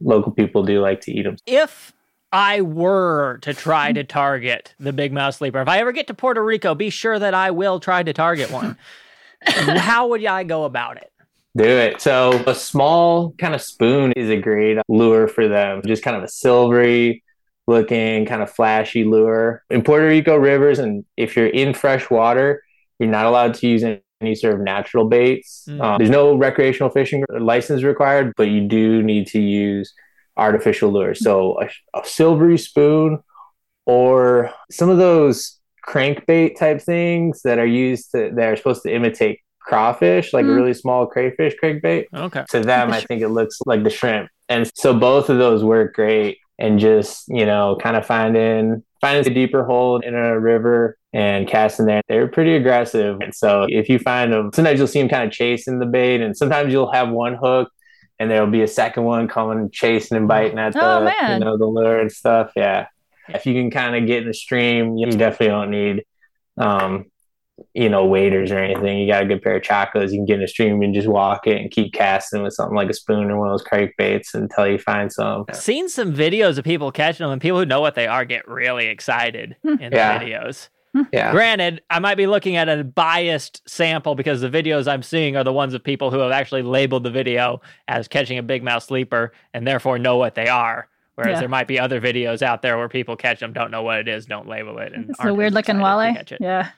local 0.02 0.32
people 0.32 0.64
do 0.64 0.82
like 0.82 1.02
to 1.02 1.12
eat 1.12 1.24
them. 1.24 1.38
If 1.46 1.94
I 2.32 2.62
were 2.62 3.40
to 3.42 3.54
try 3.54 3.94
to 3.94 4.04
target 4.04 4.74
the 4.80 4.94
big 4.94 5.14
mouth 5.14 5.36
sleeper, 5.36 5.62
if 5.62 5.68
I 5.68 5.80
ever 5.80 5.92
get 5.92 6.08
to 6.08 6.14
Puerto 6.14 6.44
Rico, 6.44 6.76
be 6.76 6.90
sure 6.90 7.18
that 7.18 7.34
I 7.34 7.52
will 7.52 7.80
try 7.80 8.04
to 8.04 8.14
target 8.14 8.52
one. 8.52 8.78
How 9.46 10.08
would 10.08 10.26
I 10.26 10.44
go 10.44 10.66
about 10.66 10.98
it? 10.98 11.12
Do 11.56 11.64
it. 11.64 12.02
So 12.02 12.44
a 12.46 12.54
small 12.54 13.32
kind 13.40 13.56
of 13.56 13.62
spoon 13.62 14.12
is 14.14 14.30
a 14.30 14.38
great 14.38 14.78
lure 14.88 15.28
for 15.28 15.48
them. 15.48 15.82
Just 15.86 16.04
kind 16.04 16.16
of 16.16 16.24
a 16.24 16.28
silvery 16.28 17.24
looking, 17.66 18.26
kind 18.26 18.42
of 18.42 18.52
flashy 18.52 19.04
lure. 19.04 19.64
In 19.70 19.84
Puerto 19.84 20.08
Rico 20.08 20.36
rivers, 20.36 20.80
and 20.80 21.06
if 21.18 21.36
you're 21.36 21.48
in 21.48 21.74
fresh 21.74 22.10
water, 22.10 22.64
you're 23.00 23.10
not 23.10 23.26
allowed 23.26 23.56
to 23.56 23.68
use 23.68 23.84
any 23.84 24.02
sort 24.36 24.54
of 24.54 24.60
natural 24.60 25.06
baits. 25.06 25.66
Mm. 25.68 25.82
Um, 25.82 25.98
there's 25.98 26.10
no 26.10 26.36
recreational 26.36 26.90
fishing 26.90 27.24
license 27.30 27.84
required, 27.84 28.34
but 28.36 28.50
you 28.50 28.68
do 28.68 29.04
need 29.04 29.28
to 29.28 29.40
use 29.40 29.94
artificial 30.36 30.92
lures. 30.92 31.20
So 31.24 31.60
a, 31.62 31.70
a 32.00 32.06
silvery 32.06 32.58
spoon 32.58 33.20
or 33.86 34.52
some 34.72 34.90
of 34.90 34.98
those 34.98 35.60
crankbait 35.88 36.58
type 36.58 36.82
things 36.82 37.42
that 37.44 37.60
are 37.60 37.66
used 37.66 38.12
to, 38.12 38.32
that 38.36 38.50
are 38.50 38.56
supposed 38.56 38.84
to 38.84 38.94
imitate 38.94 39.40
crawfish, 39.60 40.34
like 40.34 40.46
mm. 40.46 40.52
a 40.52 40.54
really 40.54 40.74
small 40.74 41.08
crayfish 41.08 41.56
crankbait. 41.62 42.06
Okay. 42.14 42.44
To 42.50 42.60
them, 42.60 42.92
I 42.92 43.02
think 43.02 43.22
it 43.22 43.30
looks 43.30 43.60
like 43.66 43.84
the 43.84 43.90
shrimp. 43.90 44.30
And 44.50 44.70
so 44.76 44.94
both 44.94 45.30
of 45.30 45.38
those 45.38 45.64
work 45.64 45.96
great. 45.96 46.40
And 46.60 46.80
just, 46.80 47.26
you 47.28 47.46
know, 47.46 47.78
kind 47.80 47.96
of 47.96 48.04
finding 48.04 48.84
finding 49.00 49.32
a 49.32 49.36
deeper 49.36 49.64
hole 49.64 50.00
in 50.00 50.16
a 50.16 50.40
river 50.40 50.98
and 51.18 51.48
casting 51.48 51.88
there. 51.88 52.04
They're 52.08 52.28
pretty 52.28 52.56
aggressive. 52.56 53.18
And 53.22 53.34
so 53.34 53.66
if 53.68 53.90
you 53.90 53.98
find 53.98 54.32
them, 54.32 54.52
sometimes 54.54 54.78
you'll 54.78 54.88
see 54.88 55.00
them 55.00 55.10
kind 55.10 55.28
of 55.28 55.34
chasing 55.34 55.80
the 55.80 55.88
bait, 55.88 56.22
and 56.22 56.38
sometimes 56.38 56.72
you'll 56.72 56.92
have 56.92 57.10
one 57.10 57.34
hook 57.34 57.72
and 58.20 58.30
there'll 58.30 58.52
be 58.52 58.62
a 58.62 58.68
second 58.68 59.04
one 59.04 59.28
coming 59.28 59.72
chasing 59.72 60.16
and 60.16 60.28
biting 60.28 60.60
at 60.60 60.74
the 60.74 60.80
oh, 60.80 61.34
you 61.34 61.40
know 61.40 61.58
the 61.58 61.66
lure 61.66 62.00
and 62.00 62.12
stuff. 62.12 62.52
Yeah. 62.56 62.88
If 63.30 63.48
you 63.48 63.56
can 63.56 63.72
kind 63.72 63.96
of 63.96 64.06
get 64.06 64.22
in 64.22 64.28
the 64.28 64.34
stream, 64.34 64.96
you 64.96 65.10
definitely 65.12 65.48
don't 65.48 65.72
need 65.72 66.06
um, 66.56 67.06
you 67.74 67.90
know, 67.90 68.06
waders 68.06 68.52
or 68.52 68.60
anything. 68.60 69.00
You 69.00 69.12
got 69.12 69.24
a 69.24 69.26
good 69.26 69.42
pair 69.42 69.56
of 69.56 69.64
chacos. 69.64 70.12
You 70.12 70.20
can 70.20 70.26
get 70.26 70.38
in 70.38 70.44
a 70.44 70.48
stream 70.48 70.82
and 70.84 70.94
just 70.94 71.08
walk 71.08 71.48
it 71.48 71.60
and 71.60 71.72
keep 71.72 71.94
casting 71.94 72.44
with 72.44 72.54
something 72.54 72.76
like 72.76 72.90
a 72.90 72.94
spoon 72.94 73.32
or 73.32 73.40
one 73.40 73.48
of 73.48 73.54
those 73.54 73.68
crank 73.68 73.96
baits 73.98 74.36
until 74.36 74.68
you 74.68 74.78
find 74.78 75.12
some. 75.12 75.46
Seen 75.54 75.90
some 75.90 76.14
videos 76.14 76.60
of 76.60 76.64
people 76.64 76.92
catching 76.92 77.24
them, 77.24 77.34
and 77.34 77.42
people 77.42 77.58
who 77.58 77.66
know 77.66 77.82
what 77.82 77.96
they 77.96 78.06
are 78.06 78.24
get 78.24 78.48
really 78.48 78.86
excited 78.86 79.56
hmm. 79.64 79.82
in 79.82 79.92
yeah. 79.92 80.20
the 80.20 80.26
videos. 80.26 80.70
Hmm. 80.96 81.04
Yeah. 81.12 81.32
Granted, 81.32 81.82
I 81.90 82.00
might 82.00 82.16
be 82.16 82.28
looking 82.28 82.56
at 82.56 82.70
a 82.70 82.84
biased 82.84 83.68
sample 83.70 84.16
because 84.16 84.42
the 84.42 84.50
videos 84.50 84.88
I'm 84.88 85.04
seeing 85.04 85.36
are 85.36 85.44
the 85.44 85.54
ones 85.54 85.74
of 85.74 85.84
people 85.84 86.12
who 86.12 86.20
have 86.20 86.32
actually 86.32 86.64
labeled 86.64 87.04
the 87.04 87.12
video 87.12 87.62
as 87.88 88.08
catching 88.08 88.38
a 88.38 88.44
big 88.44 88.64
mouth 88.64 88.84
sleeper 88.84 89.34
and 89.54 89.68
therefore 89.68 90.00
know 90.00 90.18
what 90.18 90.36
they 90.36 90.48
are. 90.48 90.88
Whereas 91.16 91.36
yeah. 91.36 91.40
there 91.40 91.50
might 91.50 91.68
be 91.68 91.80
other 91.80 92.00
videos 92.00 92.44
out 92.44 92.62
there 92.62 92.78
where 92.78 92.90
people 92.90 93.16
catch 93.16 93.40
them, 93.40 93.52
don't 93.52 93.72
know 93.72 93.82
what 93.82 93.98
it 93.98 94.08
is, 94.08 94.28
don't 94.28 94.48
label 94.48 94.78
it, 94.78 94.94
and 94.94 95.10
it's 95.10 95.20
a 95.20 95.34
weird 95.34 95.52
looking 95.52 95.78
walleye. 95.78 96.38
Yeah. 96.40 96.70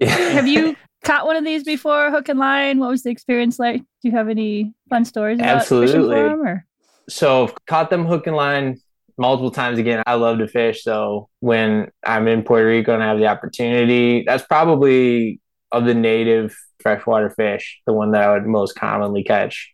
have 0.06 0.46
you 0.46 0.76
caught 1.04 1.24
one 1.24 1.36
of 1.36 1.44
these 1.44 1.64
before, 1.64 2.10
hook 2.10 2.28
and 2.28 2.38
line? 2.38 2.78
What 2.78 2.90
was 2.90 3.04
the 3.04 3.10
experience 3.10 3.58
like? 3.58 3.80
Do 3.80 4.08
you 4.08 4.12
have 4.12 4.28
any 4.28 4.74
fun 4.90 5.06
stories 5.06 5.38
about 5.38 5.56
Absolutely. 5.56 5.86
fishing 5.86 6.02
for 6.02 6.28
them? 6.28 6.46
Or? 6.46 6.66
So 7.08 7.54
caught 7.66 7.88
them 7.88 8.04
hook 8.04 8.26
and 8.26 8.36
line 8.36 8.80
multiple 9.18 9.50
times 9.50 9.78
again. 9.78 10.02
I 10.06 10.14
love 10.14 10.38
to 10.38 10.48
fish. 10.48 10.82
So 10.82 11.28
when 11.40 11.90
I'm 12.04 12.28
in 12.28 12.42
Puerto 12.42 12.66
Rico 12.66 12.94
and 12.94 13.02
I 13.02 13.08
have 13.08 13.18
the 13.18 13.26
opportunity, 13.26 14.24
that's 14.24 14.44
probably 14.44 15.40
of 15.72 15.84
the 15.84 15.94
native 15.94 16.56
freshwater 16.80 17.30
fish, 17.30 17.80
the 17.86 17.92
one 17.92 18.12
that 18.12 18.22
I 18.22 18.32
would 18.32 18.46
most 18.46 18.74
commonly 18.74 19.24
catch. 19.24 19.72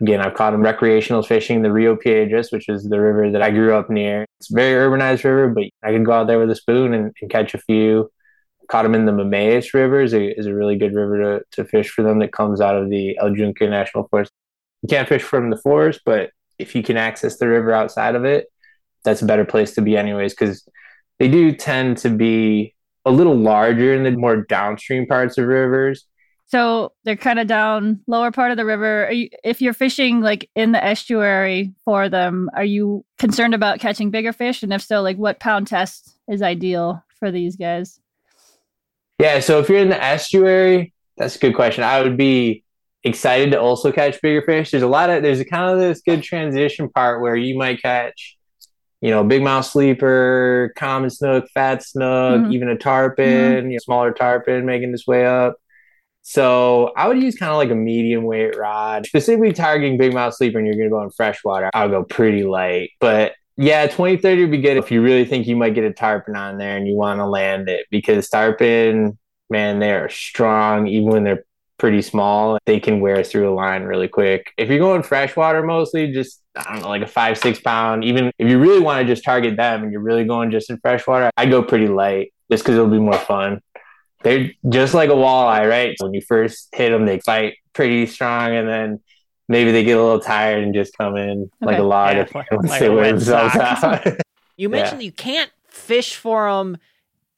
Again, 0.00 0.20
I've 0.20 0.34
caught 0.34 0.52
them 0.52 0.62
recreational 0.62 1.22
fishing 1.22 1.62
the 1.62 1.72
Rio 1.72 1.94
Piedras, 1.94 2.50
which 2.50 2.68
is 2.68 2.84
the 2.84 3.00
river 3.00 3.30
that 3.30 3.42
I 3.42 3.50
grew 3.50 3.74
up 3.74 3.90
near. 3.90 4.24
It's 4.38 4.50
a 4.50 4.54
very 4.54 4.88
urbanized 4.88 5.24
river, 5.24 5.48
but 5.48 5.64
I 5.82 5.92
can 5.92 6.04
go 6.04 6.12
out 6.12 6.26
there 6.26 6.38
with 6.38 6.50
a 6.50 6.54
spoon 6.54 6.94
and, 6.94 7.12
and 7.20 7.30
catch 7.30 7.54
a 7.54 7.58
few 7.58 8.10
caught 8.70 8.84
them 8.84 8.94
in 8.94 9.04
the 9.04 9.12
Mameyes 9.12 9.74
River 9.74 10.00
is 10.00 10.14
a, 10.14 10.38
is 10.38 10.46
a 10.46 10.54
really 10.54 10.76
good 10.76 10.94
river 10.94 11.18
to, 11.18 11.44
to 11.52 11.68
fish 11.68 11.90
for 11.90 12.02
them 12.02 12.20
that 12.20 12.32
comes 12.32 12.60
out 12.60 12.76
of 12.76 12.88
the 12.88 13.18
El 13.18 13.36
Yunque 13.36 13.60
National 13.62 14.06
Forest. 14.08 14.32
You 14.82 14.88
can't 14.88 15.08
fish 15.08 15.22
from 15.22 15.50
the 15.50 15.56
forest, 15.56 16.00
but 16.06 16.30
if 16.58 16.74
you 16.74 16.82
can 16.82 16.96
access 16.96 17.36
the 17.36 17.48
river 17.48 17.72
outside 17.72 18.14
of 18.14 18.24
it, 18.24 18.46
that's 19.04 19.22
a 19.22 19.26
better 19.26 19.44
place 19.44 19.74
to 19.74 19.82
be 19.82 19.96
anyways, 19.96 20.34
because 20.34 20.66
they 21.18 21.28
do 21.28 21.52
tend 21.52 21.98
to 21.98 22.10
be 22.10 22.74
a 23.04 23.10
little 23.10 23.36
larger 23.36 23.94
in 23.94 24.04
the 24.04 24.10
more 24.12 24.44
downstream 24.44 25.06
parts 25.06 25.38
of 25.38 25.46
rivers. 25.46 26.06
So 26.46 26.92
they're 27.04 27.16
kind 27.16 27.38
of 27.38 27.46
down 27.46 28.00
lower 28.08 28.32
part 28.32 28.50
of 28.50 28.56
the 28.56 28.64
river. 28.64 29.08
You, 29.12 29.28
if 29.44 29.62
you're 29.62 29.72
fishing 29.72 30.20
like 30.20 30.50
in 30.56 30.72
the 30.72 30.84
estuary 30.84 31.72
for 31.84 32.08
them, 32.08 32.50
are 32.56 32.64
you 32.64 33.04
concerned 33.18 33.54
about 33.54 33.78
catching 33.78 34.10
bigger 34.10 34.32
fish? 34.32 34.62
And 34.64 34.72
if 34.72 34.82
so, 34.82 35.00
like 35.00 35.16
what 35.16 35.38
pound 35.38 35.68
test 35.68 36.18
is 36.28 36.42
ideal 36.42 37.04
for 37.20 37.30
these 37.30 37.54
guys? 37.54 38.00
Yeah, 39.20 39.38
so 39.40 39.60
if 39.60 39.68
you're 39.68 39.78
in 39.78 39.90
the 39.90 40.02
estuary, 40.02 40.92
that's 41.16 41.36
a 41.36 41.38
good 41.38 41.54
question. 41.54 41.84
I 41.84 42.02
would 42.02 42.16
be 42.16 42.64
excited 43.04 43.52
to 43.52 43.60
also 43.60 43.92
catch 43.92 44.20
bigger 44.20 44.42
fish. 44.42 44.72
There's 44.72 44.82
a 44.82 44.88
lot 44.88 45.08
of 45.08 45.22
there's 45.22 45.40
a 45.40 45.44
kind 45.44 45.70
of 45.70 45.78
this 45.78 46.00
good 46.00 46.22
transition 46.22 46.88
part 46.88 47.20
where 47.20 47.36
you 47.36 47.56
might 47.56 47.80
catch, 47.80 48.36
you 49.00 49.10
know, 49.10 49.24
big 49.24 49.42
mouth 49.42 49.64
sleeper, 49.64 50.72
common 50.76 51.10
snook, 51.10 51.48
fat 51.54 51.82
snook, 51.82 52.40
mm-hmm. 52.42 52.52
even 52.52 52.68
a 52.68 52.76
tarpon, 52.76 53.24
mm-hmm. 53.24 53.66
you 53.68 53.72
know, 53.72 53.78
smaller 53.78 54.12
tarpon 54.12 54.66
making 54.66 54.92
its 54.92 55.06
way 55.06 55.26
up. 55.26 55.56
So 56.22 56.92
I 56.96 57.08
would 57.08 57.20
use 57.20 57.34
kind 57.34 57.50
of 57.50 57.56
like 57.56 57.70
a 57.70 57.74
medium 57.74 58.24
weight 58.24 58.56
rod, 58.56 59.06
specifically 59.06 59.52
targeting 59.52 59.96
big 59.96 60.12
mouth 60.12 60.34
sleeper, 60.34 60.58
and 60.58 60.66
you're 60.66 60.76
going 60.76 60.88
to 60.88 60.90
go 60.90 61.02
in 61.02 61.10
freshwater. 61.10 61.70
I'll 61.72 61.88
go 61.88 62.04
pretty 62.04 62.44
light, 62.44 62.90
but 63.00 63.32
yeah, 63.56 63.86
2030 63.86 64.42
would 64.42 64.50
be 64.50 64.58
good 64.58 64.78
if 64.78 64.90
you 64.90 65.02
really 65.02 65.24
think 65.24 65.46
you 65.46 65.56
might 65.56 65.74
get 65.74 65.84
a 65.84 65.92
tarpon 65.92 66.34
on 66.34 66.56
there 66.56 66.76
and 66.76 66.88
you 66.88 66.94
want 66.94 67.20
to 67.20 67.26
land 67.26 67.68
it 67.68 67.86
because 67.90 68.28
tarpon, 68.28 69.18
man, 69.50 69.80
they 69.80 69.92
are 69.92 70.08
strong 70.08 70.86
even 70.86 71.10
when 71.10 71.24
they're 71.24 71.44
pretty 71.80 72.02
small. 72.02 72.58
They 72.66 72.78
can 72.78 73.00
wear 73.00 73.24
through 73.24 73.50
a 73.50 73.54
line 73.54 73.84
really 73.84 74.06
quick. 74.06 74.52
If 74.58 74.68
you're 74.68 74.78
going 74.78 75.02
freshwater 75.02 75.62
mostly, 75.62 76.12
just 76.12 76.42
I 76.54 76.74
don't 76.74 76.82
know, 76.82 76.88
like 76.88 77.00
a 77.00 77.06
five, 77.06 77.38
six 77.38 77.58
pound, 77.58 78.04
even 78.04 78.30
if 78.38 78.48
you 78.50 78.58
really 78.58 78.80
want 78.80 79.00
to 79.00 79.12
just 79.12 79.24
target 79.24 79.56
them 79.56 79.82
and 79.82 79.90
you're 79.90 80.02
really 80.02 80.24
going 80.24 80.50
just 80.50 80.68
in 80.68 80.78
freshwater, 80.78 81.30
I 81.38 81.46
go 81.46 81.62
pretty 81.62 81.88
light 81.88 82.34
just 82.50 82.62
because 82.62 82.76
it'll 82.76 82.90
be 82.90 82.98
more 82.98 83.18
fun. 83.18 83.62
They're 84.22 84.52
just 84.68 84.92
like 84.92 85.08
a 85.08 85.14
walleye, 85.14 85.66
right? 85.66 85.96
When 85.98 86.12
you 86.12 86.20
first 86.20 86.68
hit 86.72 86.90
them, 86.90 87.06
they 87.06 87.18
fight 87.20 87.54
pretty 87.72 88.04
strong 88.04 88.54
and 88.54 88.68
then 88.68 89.00
maybe 89.48 89.72
they 89.72 89.82
get 89.82 89.96
a 89.96 90.02
little 90.02 90.20
tired 90.20 90.62
and 90.62 90.74
just 90.74 90.96
come 90.98 91.16
in 91.16 91.42
okay. 91.42 91.50
like 91.62 91.78
a 91.78 91.82
log 91.82 92.14
yeah, 92.14 92.42
once 92.52 92.68
like 92.68 92.80
they 92.80 92.90
wear 92.90 93.10
themselves 93.10 93.56
out. 93.56 94.06
you 94.58 94.68
mentioned 94.68 95.00
yeah. 95.00 95.06
you 95.06 95.12
can't 95.12 95.50
fish 95.66 96.14
for 96.14 96.50
them 96.52 96.76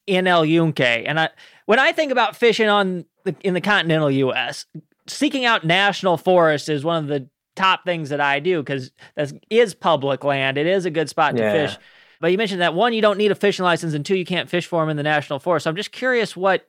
in 0.05 0.27
El 0.27 0.43
Yunque, 0.43 0.81
and 0.81 1.17
I 1.17 1.29
when 1.65 1.79
I 1.79 1.91
think 1.91 2.11
about 2.11 2.35
fishing 2.35 2.69
on 2.69 3.05
the, 3.23 3.35
in 3.41 3.53
the 3.53 3.61
continental 3.61 4.11
U.S., 4.11 4.65
seeking 5.07 5.45
out 5.45 5.65
national 5.65 6.17
forests 6.17 6.69
is 6.69 6.83
one 6.83 7.03
of 7.03 7.07
the 7.07 7.29
top 7.55 7.85
things 7.85 8.09
that 8.09 8.21
I 8.21 8.39
do 8.39 8.61
because 8.61 8.91
that 9.15 9.31
is 9.49 9.73
public 9.73 10.23
land. 10.23 10.57
It 10.57 10.67
is 10.67 10.85
a 10.85 10.91
good 10.91 11.09
spot 11.09 11.37
yeah. 11.37 11.51
to 11.51 11.67
fish. 11.67 11.77
But 12.19 12.31
you 12.31 12.37
mentioned 12.37 12.61
that 12.61 12.73
one, 12.73 12.93
you 12.93 13.01
don't 13.01 13.17
need 13.17 13.31
a 13.31 13.35
fishing 13.35 13.65
license, 13.65 13.93
and 13.93 14.05
two, 14.05 14.15
you 14.15 14.25
can't 14.25 14.49
fish 14.49 14.65
for 14.65 14.81
them 14.81 14.89
in 14.89 14.97
the 14.97 15.03
national 15.03 15.39
forest. 15.39 15.65
So 15.65 15.69
I'm 15.69 15.75
just 15.75 15.91
curious 15.91 16.37
what 16.37 16.67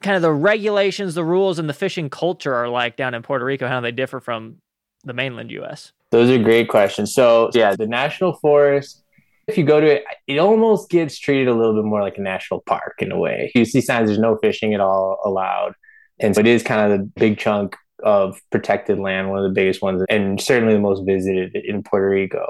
kind 0.00 0.16
of 0.16 0.22
the 0.22 0.32
regulations, 0.32 1.14
the 1.14 1.24
rules, 1.24 1.58
and 1.58 1.68
the 1.68 1.74
fishing 1.74 2.08
culture 2.08 2.54
are 2.54 2.68
like 2.68 2.96
down 2.96 3.14
in 3.14 3.22
Puerto 3.22 3.44
Rico. 3.44 3.66
How 3.66 3.80
they 3.80 3.90
differ 3.90 4.20
from 4.20 4.58
the 5.02 5.12
mainland 5.12 5.50
U.S. 5.50 5.92
Those 6.10 6.30
are 6.30 6.42
great 6.42 6.68
questions. 6.68 7.12
So 7.12 7.50
yeah, 7.52 7.74
the 7.74 7.86
national 7.86 8.34
forest. 8.34 9.03
If 9.46 9.58
you 9.58 9.64
go 9.64 9.80
to 9.80 9.86
it, 9.86 10.04
it 10.26 10.38
almost 10.38 10.90
gets 10.90 11.18
treated 11.18 11.48
a 11.48 11.54
little 11.54 11.74
bit 11.74 11.84
more 11.84 12.02
like 12.02 12.18
a 12.18 12.22
national 12.22 12.60
park 12.60 12.94
in 12.98 13.12
a 13.12 13.18
way. 13.18 13.52
You 13.54 13.64
see 13.64 13.80
signs 13.80 14.08
there's 14.08 14.18
no 14.18 14.38
fishing 14.38 14.74
at 14.74 14.80
all 14.80 15.20
allowed. 15.24 15.74
And 16.18 16.34
so 16.34 16.40
it 16.40 16.46
is 16.46 16.62
kind 16.62 16.92
of 16.92 16.98
the 16.98 17.04
big 17.04 17.38
chunk 17.38 17.76
of 18.02 18.40
protected 18.50 18.98
land, 18.98 19.30
one 19.30 19.38
of 19.38 19.44
the 19.44 19.54
biggest 19.54 19.82
ones, 19.82 20.04
and 20.08 20.40
certainly 20.40 20.74
the 20.74 20.80
most 20.80 21.04
visited 21.04 21.56
in 21.56 21.82
Puerto 21.82 22.08
Rico. 22.08 22.46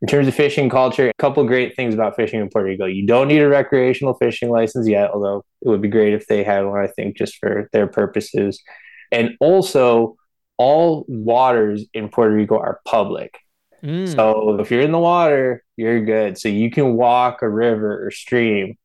In 0.00 0.06
terms 0.06 0.28
of 0.28 0.34
fishing 0.34 0.68
culture, 0.68 1.08
a 1.08 1.14
couple 1.18 1.44
great 1.44 1.74
things 1.74 1.92
about 1.92 2.14
fishing 2.14 2.40
in 2.40 2.48
Puerto 2.48 2.68
Rico. 2.68 2.86
You 2.86 3.06
don't 3.06 3.28
need 3.28 3.40
a 3.40 3.48
recreational 3.48 4.14
fishing 4.14 4.48
license 4.50 4.86
yet, 4.86 5.10
although 5.10 5.44
it 5.60 5.68
would 5.68 5.82
be 5.82 5.88
great 5.88 6.14
if 6.14 6.26
they 6.28 6.44
had 6.44 6.64
one, 6.66 6.80
I 6.80 6.86
think, 6.86 7.16
just 7.16 7.36
for 7.36 7.68
their 7.72 7.88
purposes. 7.88 8.62
And 9.10 9.36
also, 9.40 10.16
all 10.56 11.04
waters 11.08 11.84
in 11.94 12.08
Puerto 12.08 12.34
Rico 12.34 12.58
are 12.58 12.80
public. 12.84 13.38
Mm. 13.82 14.14
So 14.14 14.58
if 14.60 14.70
you're 14.70 14.80
in 14.80 14.92
the 14.92 14.98
water, 14.98 15.64
you're 15.76 16.04
good. 16.04 16.38
So 16.38 16.48
you 16.48 16.70
can 16.70 16.94
walk 16.94 17.42
a 17.42 17.48
river 17.48 18.06
or 18.06 18.10
stream 18.10 18.76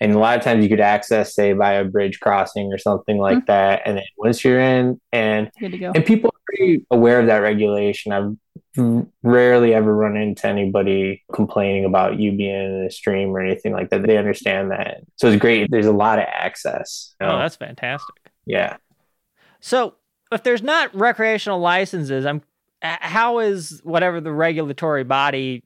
and 0.00 0.12
a 0.14 0.18
lot 0.18 0.36
of 0.38 0.42
times 0.42 0.62
you 0.62 0.68
could 0.68 0.80
access 0.80 1.34
say 1.34 1.52
by 1.52 1.74
a 1.74 1.84
bridge 1.84 2.20
crossing 2.20 2.72
or 2.72 2.78
something 2.78 3.18
like 3.18 3.38
mm-hmm. 3.38 3.46
that 3.46 3.82
and 3.84 3.98
then 3.98 4.04
once 4.16 4.44
you're 4.44 4.60
in 4.60 5.00
and 5.12 5.50
and 5.60 6.04
people 6.06 6.30
are 6.34 6.40
pretty 6.46 6.86
aware 6.90 7.20
of 7.20 7.26
that 7.26 7.38
regulation 7.38 8.12
i've 8.12 8.36
rarely 9.22 9.74
ever 9.74 9.94
run 9.94 10.16
into 10.16 10.46
anybody 10.46 11.22
complaining 11.32 11.84
about 11.84 12.18
you 12.18 12.32
being 12.32 12.54
in 12.54 12.86
a 12.86 12.90
stream 12.90 13.30
or 13.30 13.40
anything 13.40 13.72
like 13.72 13.90
that 13.90 14.02
they 14.02 14.16
understand 14.16 14.70
that 14.70 14.98
so 15.16 15.28
it's 15.28 15.40
great 15.40 15.70
there's 15.70 15.86
a 15.86 15.92
lot 15.92 16.18
of 16.18 16.24
access 16.28 17.14
you 17.20 17.26
know? 17.26 17.34
oh 17.34 17.38
that's 17.38 17.56
fantastic 17.56 18.14
yeah 18.46 18.76
so 19.60 19.94
if 20.32 20.42
there's 20.44 20.62
not 20.62 20.94
recreational 20.94 21.58
licenses 21.58 22.24
i'm 22.24 22.42
how 22.82 23.38
is 23.40 23.80
whatever 23.84 24.20
the 24.20 24.32
regulatory 24.32 25.04
body 25.04 25.62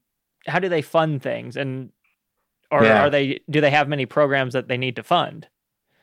how 0.46 0.58
do 0.58 0.68
they 0.68 0.82
fund 0.82 1.22
things 1.22 1.56
and 1.56 1.90
or 2.70 2.84
yeah. 2.84 3.04
are 3.04 3.10
they 3.10 3.40
do 3.48 3.60
they 3.60 3.70
have 3.70 3.88
many 3.88 4.06
programs 4.06 4.54
that 4.54 4.68
they 4.68 4.76
need 4.76 4.96
to 4.96 5.02
fund? 5.02 5.48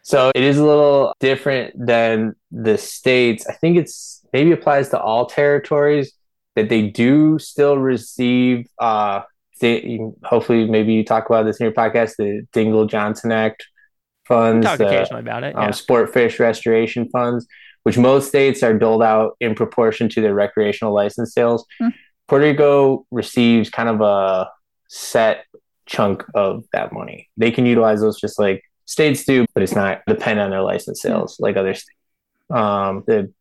So 0.04 0.32
it 0.34 0.44
is 0.44 0.58
a 0.58 0.66
little 0.66 1.14
different 1.20 1.74
than 1.78 2.36
the 2.50 2.78
states. 2.78 3.46
I 3.48 3.54
think 3.54 3.78
it's 3.78 4.26
maybe 4.34 4.52
applies 4.52 4.90
to 4.90 5.00
all 5.00 5.28
territories 5.28 6.14
that 6.56 6.70
they 6.70 6.88
do 6.88 7.40
still 7.40 7.78
receive 7.78 8.68
uh 8.80 9.22
they, 9.60 10.00
hopefully 10.24 10.66
maybe 10.66 10.92
you 10.94 11.06
talk 11.06 11.28
about 11.28 11.46
this 11.46 11.60
in 11.60 11.66
your 11.66 11.74
podcast 11.74 12.16
the 12.18 12.48
Dingell-Johnson 12.52 13.32
Act 13.32 13.68
funds 14.28 14.66
we 14.66 14.78
talk 14.78 14.80
occasionally 14.80 15.22
about 15.22 15.44
it 15.44 15.56
um, 15.56 15.62
yeah. 15.62 15.68
um, 15.68 15.74
sport 15.74 16.12
fish 16.12 16.40
restoration 16.40 17.08
funds 17.10 17.46
which 17.84 17.98
most 17.98 18.28
states 18.28 18.64
are 18.64 18.78
doled 18.78 19.04
out 19.04 19.36
in 19.40 19.56
proportion 19.56 20.10
to 20.10 20.22
their 20.22 20.34
recreational 20.34 20.94
license 20.94 21.34
sales 21.34 21.66
hmm. 21.80 21.90
Puerto 22.28 22.46
Rico 22.46 23.06
receives 23.12 23.70
kind 23.70 23.90
of 23.90 24.00
a 24.00 24.50
set 24.88 25.46
chunk 25.86 26.24
of 26.34 26.64
that 26.72 26.94
money. 26.94 27.30
They 27.36 27.52
can 27.52 27.66
utilize 27.66 28.00
those 28.00 28.22
just 28.22 28.40
like 28.40 28.64
states 28.86 29.26
do, 29.26 29.46
but 29.54 29.64
it's 29.64 29.76
not 29.76 30.02
dependent 30.08 30.46
on 30.46 30.52
their 30.52 30.62
license 30.62 31.02
sales 31.02 31.38
like 31.42 31.58
other 31.58 31.74
states. 31.74 32.00
Um, 32.50 33.04
the 33.06 33.34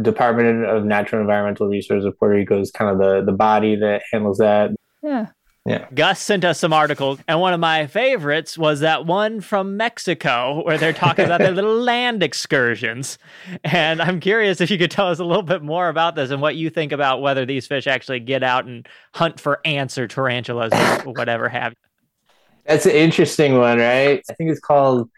Department 0.00 0.64
of 0.64 0.84
Natural 0.84 1.20
and 1.20 1.28
Environmental 1.28 1.68
Resources 1.68 2.06
of 2.06 2.18
Puerto 2.18 2.34
Rico 2.34 2.58
is 2.58 2.70
kind 2.70 2.90
of 2.90 2.98
the 2.98 3.22
the 3.22 3.36
body 3.36 3.76
that 3.76 4.02
handles 4.10 4.38
that. 4.38 4.70
Yeah. 5.02 5.26
Yeah. 5.64 5.86
Gus 5.94 6.20
sent 6.20 6.44
us 6.44 6.58
some 6.58 6.72
articles, 6.72 7.20
and 7.28 7.40
one 7.40 7.52
of 7.52 7.60
my 7.60 7.86
favorites 7.86 8.58
was 8.58 8.80
that 8.80 9.06
one 9.06 9.40
from 9.40 9.76
Mexico 9.76 10.64
where 10.64 10.76
they're 10.76 10.92
talking 10.92 11.24
about 11.24 11.38
their 11.38 11.52
little 11.52 11.78
land 11.78 12.20
excursions. 12.20 13.16
And 13.62 14.02
I'm 14.02 14.18
curious 14.18 14.60
if 14.60 14.72
you 14.72 14.78
could 14.78 14.90
tell 14.90 15.06
us 15.06 15.20
a 15.20 15.24
little 15.24 15.44
bit 15.44 15.62
more 15.62 15.88
about 15.88 16.16
this 16.16 16.32
and 16.32 16.42
what 16.42 16.56
you 16.56 16.68
think 16.68 16.90
about 16.90 17.22
whether 17.22 17.46
these 17.46 17.68
fish 17.68 17.86
actually 17.86 18.18
get 18.18 18.42
out 18.42 18.64
and 18.64 18.88
hunt 19.14 19.38
for 19.38 19.60
ants 19.64 19.98
or 19.98 20.08
tarantulas 20.08 20.72
or 21.06 21.12
whatever 21.12 21.48
have 21.48 21.72
you. 21.72 22.28
That's 22.64 22.86
an 22.86 22.92
interesting 22.92 23.56
one, 23.56 23.78
right? 23.78 24.20
I 24.28 24.34
think 24.34 24.50
it's 24.50 24.60
called 24.60 25.10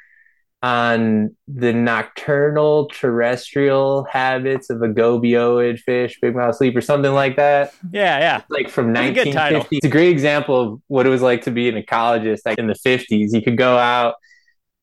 on 0.65 1.37
the 1.47 1.75
nocturnal 1.75 2.89
terrestrial 2.89 4.05
habits 4.05 4.71
of 4.71 4.81
a 4.81 4.89
gobioid 4.89 5.79
fish, 5.79 6.19
big 6.23 6.35
mouth 6.35 6.57
sleeper, 6.57 6.81
something 6.81 7.13
like 7.13 7.37
that. 7.37 7.75
Yeah, 7.93 8.19
yeah. 8.19 8.43
Like 8.49 8.71
from 8.71 8.95
1950. 8.95 9.77
It's 9.77 9.85
a 9.85 9.91
great 9.91 10.09
example 10.09 10.61
of 10.63 10.83
what 10.87 11.07
it 11.07 11.11
was 11.11 11.21
like 11.21 11.43
to 11.43 11.51
be 11.51 11.69
an 11.69 11.75
ecologist 11.75 12.47
like 12.47 12.57
in 12.57 12.67
the 12.67 12.73
50s. 12.73 13.35
You 13.35 13.43
could 13.43 13.59
go 13.59 13.77
out, 13.77 14.15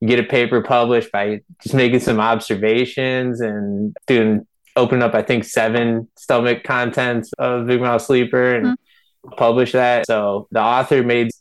get 0.06 0.20
a 0.20 0.24
paper 0.24 0.62
published 0.62 1.12
by 1.12 1.42
just 1.64 1.74
making 1.74 2.02
some 2.02 2.20
observations 2.20 3.42
and 3.42 3.98
doing 4.06 4.46
open 4.76 5.02
up, 5.02 5.16
I 5.16 5.24
think, 5.24 5.46
seven 5.46 6.08
stomach 6.16 6.64
contents 6.64 7.34
of 7.40 7.66
big 7.66 7.82
mouth 7.82 8.04
sleeper 8.04 8.54
and 8.54 8.66
mm-hmm. 8.68 9.34
publish 9.36 9.72
that. 9.72 10.06
So 10.06 10.48
the 10.52 10.62
author 10.62 11.02
made 11.02 11.32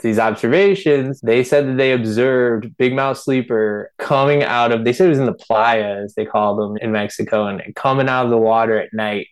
these 0.00 0.18
observations, 0.18 1.20
they 1.20 1.42
said 1.42 1.66
that 1.66 1.76
they 1.76 1.92
observed 1.92 2.76
big 2.76 2.94
mouth 2.94 3.18
sleeper 3.18 3.90
coming 3.98 4.42
out 4.42 4.70
of, 4.70 4.84
they 4.84 4.92
said 4.92 5.06
it 5.06 5.10
was 5.10 5.18
in 5.18 5.26
the 5.26 5.32
playa, 5.32 6.02
as 6.04 6.14
they 6.14 6.24
call 6.24 6.56
them 6.56 6.76
in 6.76 6.92
Mexico, 6.92 7.46
and 7.46 7.74
coming 7.74 8.08
out 8.08 8.24
of 8.24 8.30
the 8.30 8.38
water 8.38 8.78
at 8.78 8.92
night. 8.92 9.26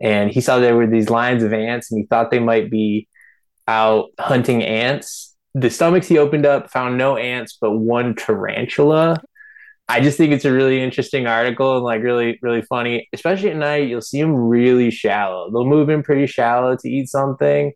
And 0.00 0.30
he 0.30 0.40
saw 0.40 0.58
there 0.58 0.76
were 0.76 0.86
these 0.86 1.10
lines 1.10 1.42
of 1.42 1.52
ants, 1.52 1.90
and 1.90 2.00
he 2.00 2.06
thought 2.06 2.30
they 2.30 2.38
might 2.38 2.70
be 2.70 3.08
out 3.66 4.10
hunting 4.20 4.62
ants. 4.62 5.34
The 5.54 5.70
stomachs 5.70 6.06
he 6.06 6.18
opened 6.18 6.46
up 6.46 6.70
found 6.70 6.96
no 6.96 7.16
ants, 7.16 7.58
but 7.60 7.72
one 7.72 8.14
tarantula. 8.14 9.20
I 9.88 10.00
just 10.00 10.18
think 10.18 10.32
it's 10.32 10.44
a 10.44 10.52
really 10.52 10.80
interesting 10.80 11.26
article 11.26 11.76
and 11.76 11.84
like 11.84 12.02
really, 12.02 12.38
really 12.42 12.62
funny. 12.62 13.08
Especially 13.12 13.50
at 13.50 13.56
night, 13.56 13.88
you'll 13.88 14.02
see 14.02 14.20
them 14.20 14.34
really 14.34 14.90
shallow. 14.90 15.50
They'll 15.50 15.64
move 15.64 15.88
in 15.88 16.02
pretty 16.02 16.26
shallow 16.26 16.76
to 16.76 16.88
eat 16.88 17.08
something 17.08 17.72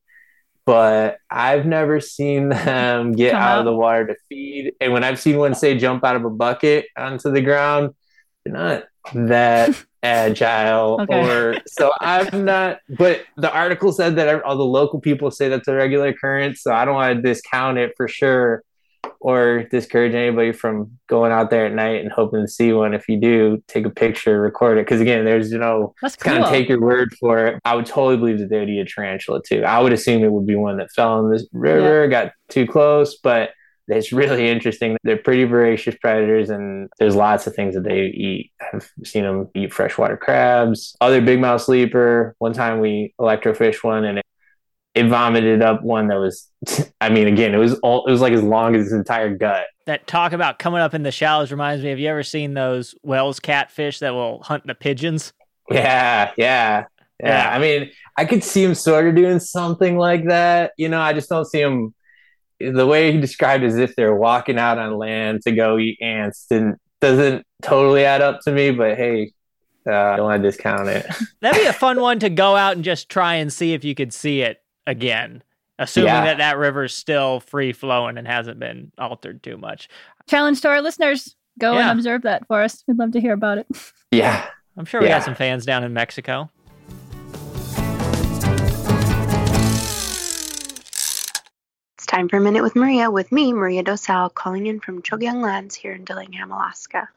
but 0.65 1.19
I've 1.31 1.67
never 1.67 2.01
seen 2.01 2.49
them 2.51 3.13
get 3.13 3.35
out 3.35 3.59
of 3.61 3.65
the 3.65 3.75
water 3.75 4.07
to 4.09 4.17
feed. 4.29 4.75
And 4.81 4.93
when 4.93 5.05
I've 5.05 5.21
seen 5.21 5.39
one 5.39 5.55
say 5.55 5.77
jump 5.77 6.05
out 6.05 6.17
of 6.17 6.25
a 6.25 6.31
bucket 6.31 6.87
onto 6.97 7.31
the 7.31 7.41
ground, 7.41 7.95
they're 8.45 8.55
not 8.55 8.85
that 9.15 9.77
agile 10.05 11.01
okay. 11.01 11.55
or 11.55 11.57
so 11.69 11.93
I'm 12.01 12.45
not 12.45 12.81
but 12.89 13.21
the 13.37 13.53
article 13.53 13.93
said 13.93 14.17
that 14.17 14.43
all 14.43 14.57
the 14.57 14.65
local 14.65 15.01
people 15.01 15.31
say 15.31 15.49
that's 15.49 15.69
a 15.69 15.75
regular 15.75 16.09
occurrence 16.09 16.61
so 16.61 16.73
I 16.73 16.85
don't 16.85 16.95
want 16.95 17.15
to 17.15 17.23
discount 17.23 17.79
it 17.79 17.93
for 17.97 18.09
sure 18.09 18.65
or 19.23 19.63
discourage 19.71 20.15
anybody 20.15 20.53
from 20.53 20.99
going 21.09 21.31
out 21.31 21.51
there 21.51 21.65
at 21.65 21.73
night 21.73 22.03
and 22.03 22.11
hoping 22.11 22.41
to 22.41 22.49
see 22.49 22.73
one. 22.73 22.93
If 22.93 23.09
you 23.09 23.19
do, 23.21 23.63
take 23.69 23.87
a 23.87 23.91
picture, 23.91 24.41
record 24.41 24.79
it. 24.79 24.85
Because 24.85 25.01
again, 25.01 25.25
there's 25.25 25.53
you 25.53 25.59
know, 25.59 25.95
That's 26.03 26.17
cool. 26.17 26.33
kind 26.33 26.45
of 26.45 26.51
take 26.51 26.69
your 26.69 26.81
word 26.81 27.15
for 27.21 27.47
it. 27.47 27.61
I 27.65 27.77
would 27.77 27.87
totally 27.87 28.17
believe 28.17 28.41
that 28.41 28.51
there'd 28.51 28.67
be 28.67 28.81
a 28.81 28.85
tarantula 28.85 29.41
too. 29.47 29.63
I 29.65 29.81
would 29.81 29.93
assume 29.93 30.25
it 30.25 30.33
would 30.33 30.47
be 30.47 30.57
one 30.57 30.77
that 30.79 30.91
fell 30.91 31.25
in 31.25 31.31
this 31.31 31.47
river, 31.53 32.03
yeah. 32.03 32.11
got 32.11 32.33
too 32.49 32.67
close, 32.67 33.17
but 33.23 33.51
it's 33.89 34.13
really 34.13 34.49
interesting. 34.49 34.97
They're 35.05 35.17
pretty 35.17 35.45
voracious 35.45 35.95
predators, 35.97 36.51
and 36.51 36.89
there's 36.99 37.15
lots 37.17 37.47
of 37.47 37.55
things 37.55 37.75
that 37.75 37.85
they 37.85 38.07
eat. 38.07 38.53
I've 38.73 38.91
seen 39.05 39.25
them 39.25 39.49
eat 39.55 39.73
freshwater 39.73 40.17
crabs, 40.17 40.97
other 41.01 41.21
big 41.21 41.41
mouth 41.41 41.63
sleeper. 41.63 42.35
One 42.39 42.53
time 42.53 42.81
we 42.81 43.15
electrofish 43.21 43.83
one, 43.85 44.05
and 44.05 44.23
it 44.95 45.05
it 45.05 45.09
vomited 45.09 45.63
up 45.63 45.83
one 45.83 46.09
that 46.09 46.17
was 46.17 46.49
I 47.01 47.09
mean 47.09 47.29
again 47.29 47.55
it 47.55 47.59
was 47.59 47.75
all 47.81 48.07
it 48.07 48.11
was 48.11 48.21
like 48.21 48.33
as 48.33 48.43
long 48.43 48.75
as 48.75 48.85
his 48.85 48.93
entire 48.93 49.35
gut. 49.35 49.67
That 49.87 50.07
talk 50.07 50.33
about 50.33 50.59
coming 50.59 50.81
up 50.81 50.95
in 50.95 51.03
the 51.03 51.11
shallows 51.11 51.51
reminds 51.51 51.83
me 51.83 51.91
have 51.91 51.99
you 51.99 52.09
ever 52.09 52.23
seen 52.23 52.55
those 52.55 52.95
wels 53.03 53.41
catfish 53.41 53.99
that 54.01 54.11
will 54.15 54.43
hunt 54.43 54.67
the 54.67 54.75
pigeons? 54.75 55.33
Yeah, 55.71 56.33
yeah. 56.37 56.85
Yeah. 57.21 57.29
yeah. 57.29 57.57
I 57.57 57.59
mean, 57.59 57.91
I 58.17 58.25
could 58.25 58.43
see 58.43 58.65
him 58.65 58.75
sort 58.75 59.07
of 59.07 59.15
doing 59.15 59.39
something 59.39 59.97
like 59.97 60.29
that. 60.29 60.73
You 60.77 60.89
know, 60.89 61.01
I 61.01 61.13
just 61.13 61.29
don't 61.29 61.45
see 61.45 61.61
him 61.61 61.95
the 62.59 62.87
way 62.87 63.13
he 63.13 63.21
described 63.21 63.65
as 63.65 63.77
if 63.77 63.97
they're 63.97 64.15
walking 64.15 64.59
out 64.59 64.79
on 64.79 64.97
land 64.97 65.43
to 65.43 65.53
go 65.53 65.79
eat 65.79 65.99
ants 66.01 66.47
didn't 66.49 66.81
doesn't 67.01 67.45
totally 67.63 68.05
add 68.05 68.21
up 68.21 68.41
to 68.43 68.53
me, 68.53 68.71
but 68.71 68.97
hey, 68.97 69.33
uh, 69.87 69.93
I 69.93 70.17
don't 70.17 70.27
want 70.27 70.43
to 70.43 70.49
discount 70.49 70.89
it. 70.89 71.05
That'd 71.41 71.61
be 71.61 71.67
a 71.67 71.73
fun 71.73 72.01
one 72.01 72.21
to 72.21 72.31
go 72.31 72.55
out 72.55 72.77
and 72.77 72.85
just 72.85 73.09
try 73.09 73.35
and 73.35 73.53
see 73.53 73.73
if 73.73 73.83
you 73.83 73.97
could 73.97 74.13
see 74.13 74.43
it 74.43 74.63
again, 74.87 75.43
assuming 75.79 76.09
yeah. 76.09 76.25
that 76.25 76.39
that 76.39 76.59
river's 76.59 76.95
still 76.97 77.41
free 77.41 77.73
flowing 77.73 78.19
and 78.19 78.27
hasn't 78.27 78.59
been 78.59 78.93
altered 78.99 79.43
too 79.43 79.57
much. 79.57 79.89
Challenge 80.29 80.61
to 80.61 80.69
our 80.69 80.83
listeners: 80.83 81.37
go 81.59 81.75
yeah. 81.75 81.91
and 81.91 81.99
observe 81.99 82.23
that 82.23 82.47
for 82.47 82.63
us. 82.63 82.85
We'd 82.87 82.99
love 82.99 83.13
to 83.13 83.21
hear 83.21 83.33
about 83.33 83.59
it. 83.59 83.67
Yeah, 84.15 84.47
I'm 84.77 84.85
sure 84.85 85.01
we 85.01 85.07
yeah. 85.07 85.21
got 85.21 85.25
some 85.25 85.35
fans 85.35 85.65
down 85.65 85.85
in 85.85 85.95
Mexico. 85.95 86.51
It's 91.97 92.07
time 92.07 92.29
for 92.29 92.37
a 92.37 92.41
minute 92.41 92.63
with 92.63 92.77
Maria. 92.77 93.11
With 93.11 93.33
me, 93.33 93.55
Maria 93.55 93.83
Dosal, 93.83 94.35
calling 94.35 94.67
in 94.67 94.81
from 94.81 95.01
Choggiung 95.01 95.43
Lands 95.43 95.75
here 95.75 95.95
in 95.95 96.05
Dillingham, 96.05 96.51
Alaska. 96.51 97.09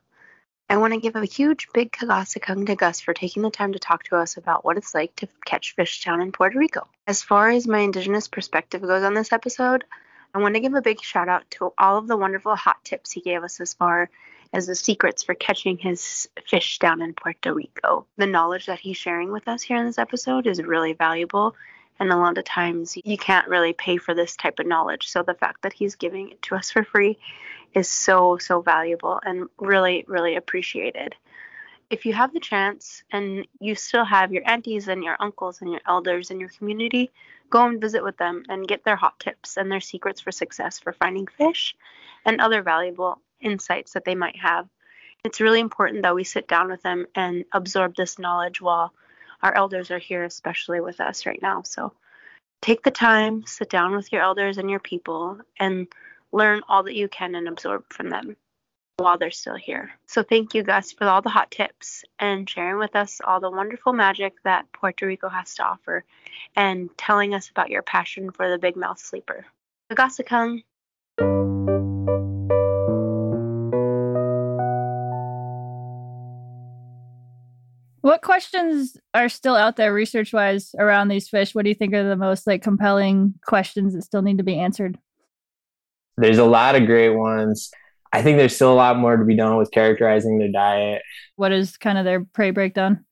I 0.67 0.77
want 0.77 0.93
to 0.93 0.99
give 0.99 1.15
a 1.15 1.25
huge 1.25 1.67
big 1.73 1.91
kagasakung 1.91 2.65
to 2.65 2.75
Gus 2.75 2.99
for 2.99 3.13
taking 3.13 3.43
the 3.43 3.51
time 3.51 3.73
to 3.73 3.79
talk 3.79 4.03
to 4.05 4.15
us 4.15 4.35
about 4.35 4.65
what 4.65 4.77
it's 4.77 4.95
like 4.95 5.15
to 5.17 5.27
catch 5.45 5.75
fish 5.75 6.03
down 6.03 6.21
in 6.21 6.31
Puerto 6.31 6.57
Rico. 6.57 6.87
As 7.05 7.21
far 7.21 7.49
as 7.49 7.67
my 7.67 7.79
indigenous 7.79 8.27
perspective 8.27 8.81
goes 8.81 9.03
on 9.03 9.13
this 9.13 9.31
episode, 9.31 9.83
I 10.33 10.39
want 10.39 10.55
to 10.55 10.59
give 10.59 10.73
a 10.73 10.81
big 10.81 11.01
shout 11.01 11.29
out 11.29 11.49
to 11.51 11.71
all 11.77 11.97
of 11.97 12.07
the 12.07 12.17
wonderful 12.17 12.55
hot 12.55 12.83
tips 12.83 13.11
he 13.11 13.21
gave 13.21 13.43
us 13.43 13.61
as 13.61 13.75
far 13.75 14.09
as 14.53 14.65
the 14.65 14.73
secrets 14.73 15.21
for 15.21 15.35
catching 15.35 15.77
his 15.77 16.27
fish 16.47 16.79
down 16.79 17.01
in 17.03 17.13
Puerto 17.13 17.53
Rico. 17.53 18.07
The 18.17 18.25
knowledge 18.25 18.65
that 18.65 18.79
he's 18.79 18.97
sharing 18.97 19.31
with 19.31 19.47
us 19.47 19.61
here 19.61 19.77
in 19.77 19.85
this 19.85 19.99
episode 19.99 20.47
is 20.47 20.63
really 20.63 20.93
valuable. 20.93 21.55
And 21.99 22.11
a 22.11 22.17
lot 22.17 22.37
of 22.37 22.43
times 22.43 22.97
you 23.03 23.17
can't 23.17 23.47
really 23.47 23.73
pay 23.73 23.97
for 23.97 24.13
this 24.13 24.35
type 24.35 24.59
of 24.59 24.67
knowledge. 24.67 25.07
So 25.07 25.23
the 25.23 25.33
fact 25.33 25.61
that 25.61 25.73
he's 25.73 25.95
giving 25.95 26.31
it 26.31 26.41
to 26.43 26.55
us 26.55 26.71
for 26.71 26.83
free 26.83 27.17
is 27.73 27.89
so, 27.89 28.37
so 28.37 28.61
valuable 28.61 29.19
and 29.23 29.47
really, 29.59 30.05
really 30.07 30.35
appreciated. 30.35 31.15
If 31.89 32.05
you 32.05 32.13
have 32.13 32.33
the 32.33 32.39
chance 32.39 33.03
and 33.11 33.47
you 33.59 33.75
still 33.75 34.05
have 34.05 34.33
your 34.33 34.49
aunties 34.49 34.87
and 34.87 35.03
your 35.03 35.17
uncles 35.19 35.61
and 35.61 35.71
your 35.71 35.81
elders 35.87 36.31
in 36.31 36.39
your 36.39 36.49
community, 36.49 37.11
go 37.49 37.65
and 37.65 37.79
visit 37.79 38.03
with 38.03 38.17
them 38.17 38.43
and 38.49 38.67
get 38.67 38.83
their 38.83 38.95
hot 38.95 39.19
tips 39.19 39.55
and 39.55 39.71
their 39.71 39.79
secrets 39.79 40.19
for 40.19 40.31
success 40.31 40.79
for 40.79 40.93
finding 40.93 41.27
fish 41.27 41.75
and 42.25 42.41
other 42.41 42.63
valuable 42.63 43.19
insights 43.39 43.93
that 43.93 44.03
they 44.03 44.15
might 44.15 44.37
have. 44.37 44.67
It's 45.23 45.41
really 45.41 45.59
important 45.59 46.03
that 46.03 46.15
we 46.15 46.23
sit 46.23 46.47
down 46.47 46.69
with 46.69 46.81
them 46.81 47.05
and 47.15 47.45
absorb 47.51 47.95
this 47.95 48.19
knowledge 48.19 48.61
while 48.61 48.93
our 49.45 49.55
elders 49.55 49.91
are 49.91 49.99
here, 49.99 50.23
especially 50.23 50.79
with 50.81 50.99
us 50.99 51.27
right 51.27 51.39
now. 51.39 51.61
So 51.61 51.93
take 52.63 52.81
the 52.81 52.89
time, 52.89 53.45
sit 53.45 53.69
down 53.69 53.95
with 53.95 54.11
your 54.11 54.23
elders 54.23 54.57
and 54.57 54.71
your 54.71 54.79
people, 54.79 55.37
and 55.59 55.87
learn 56.31 56.61
all 56.67 56.81
that 56.83 56.95
you 56.95 57.07
can 57.07 57.35
and 57.35 57.47
absorb 57.47 57.83
from 57.93 58.09
them 58.09 58.35
while 58.97 59.19
they're 59.19 59.29
still 59.29 59.55
here. 59.55 59.91
So 60.07 60.23
thank 60.23 60.55
you, 60.55 60.63
Gus, 60.63 60.93
for 60.93 61.05
all 61.05 61.21
the 61.21 61.29
hot 61.29 61.51
tips 61.51 62.03
and 62.17 62.49
sharing 62.49 62.79
with 62.79 62.95
us 62.95 63.21
all 63.23 63.39
the 63.39 63.51
wonderful 63.51 63.93
magic 63.93 64.33
that 64.43 64.71
Puerto 64.71 65.05
Rico 65.05 65.29
has 65.29 65.53
to 65.55 65.63
offer 65.63 66.03
and 66.55 66.89
telling 66.97 67.35
us 67.35 67.49
about 67.51 67.69
your 67.69 67.83
passion 67.83 68.31
for 68.31 68.49
the 68.49 68.57
big 68.57 68.75
mouth 68.75 68.97
sleeper. 68.97 69.45
Agasakung. 69.91 70.63
Questions 78.35 78.97
are 79.13 79.29
still 79.29 79.55
out 79.55 79.77
there 79.77 79.93
research 79.93 80.33
wise 80.33 80.75
around 80.77 81.07
these 81.07 81.29
fish? 81.29 81.55
What 81.55 81.63
do 81.63 81.69
you 81.69 81.73
think 81.73 81.93
are 81.93 82.03
the 82.03 82.17
most 82.17 82.45
like 82.45 82.61
compelling 82.61 83.33
questions 83.45 83.93
that 83.93 84.01
still 84.01 84.21
need 84.21 84.39
to 84.39 84.43
be 84.43 84.59
answered? 84.59 84.97
There's 86.17 86.37
a 86.37 86.43
lot 86.43 86.75
of 86.75 86.85
great 86.85 87.11
ones. 87.11 87.71
I 88.11 88.21
think 88.21 88.37
there's 88.37 88.53
still 88.53 88.73
a 88.73 88.75
lot 88.75 88.97
more 88.97 89.15
to 89.15 89.23
be 89.23 89.37
done 89.37 89.55
with 89.55 89.71
characterizing 89.71 90.37
their 90.37 90.51
diet. 90.51 91.01
What 91.37 91.53
is 91.53 91.77
kind 91.77 91.97
of 91.97 92.03
their 92.03 92.25
prey 92.25 92.51
breakdown? 92.51 93.05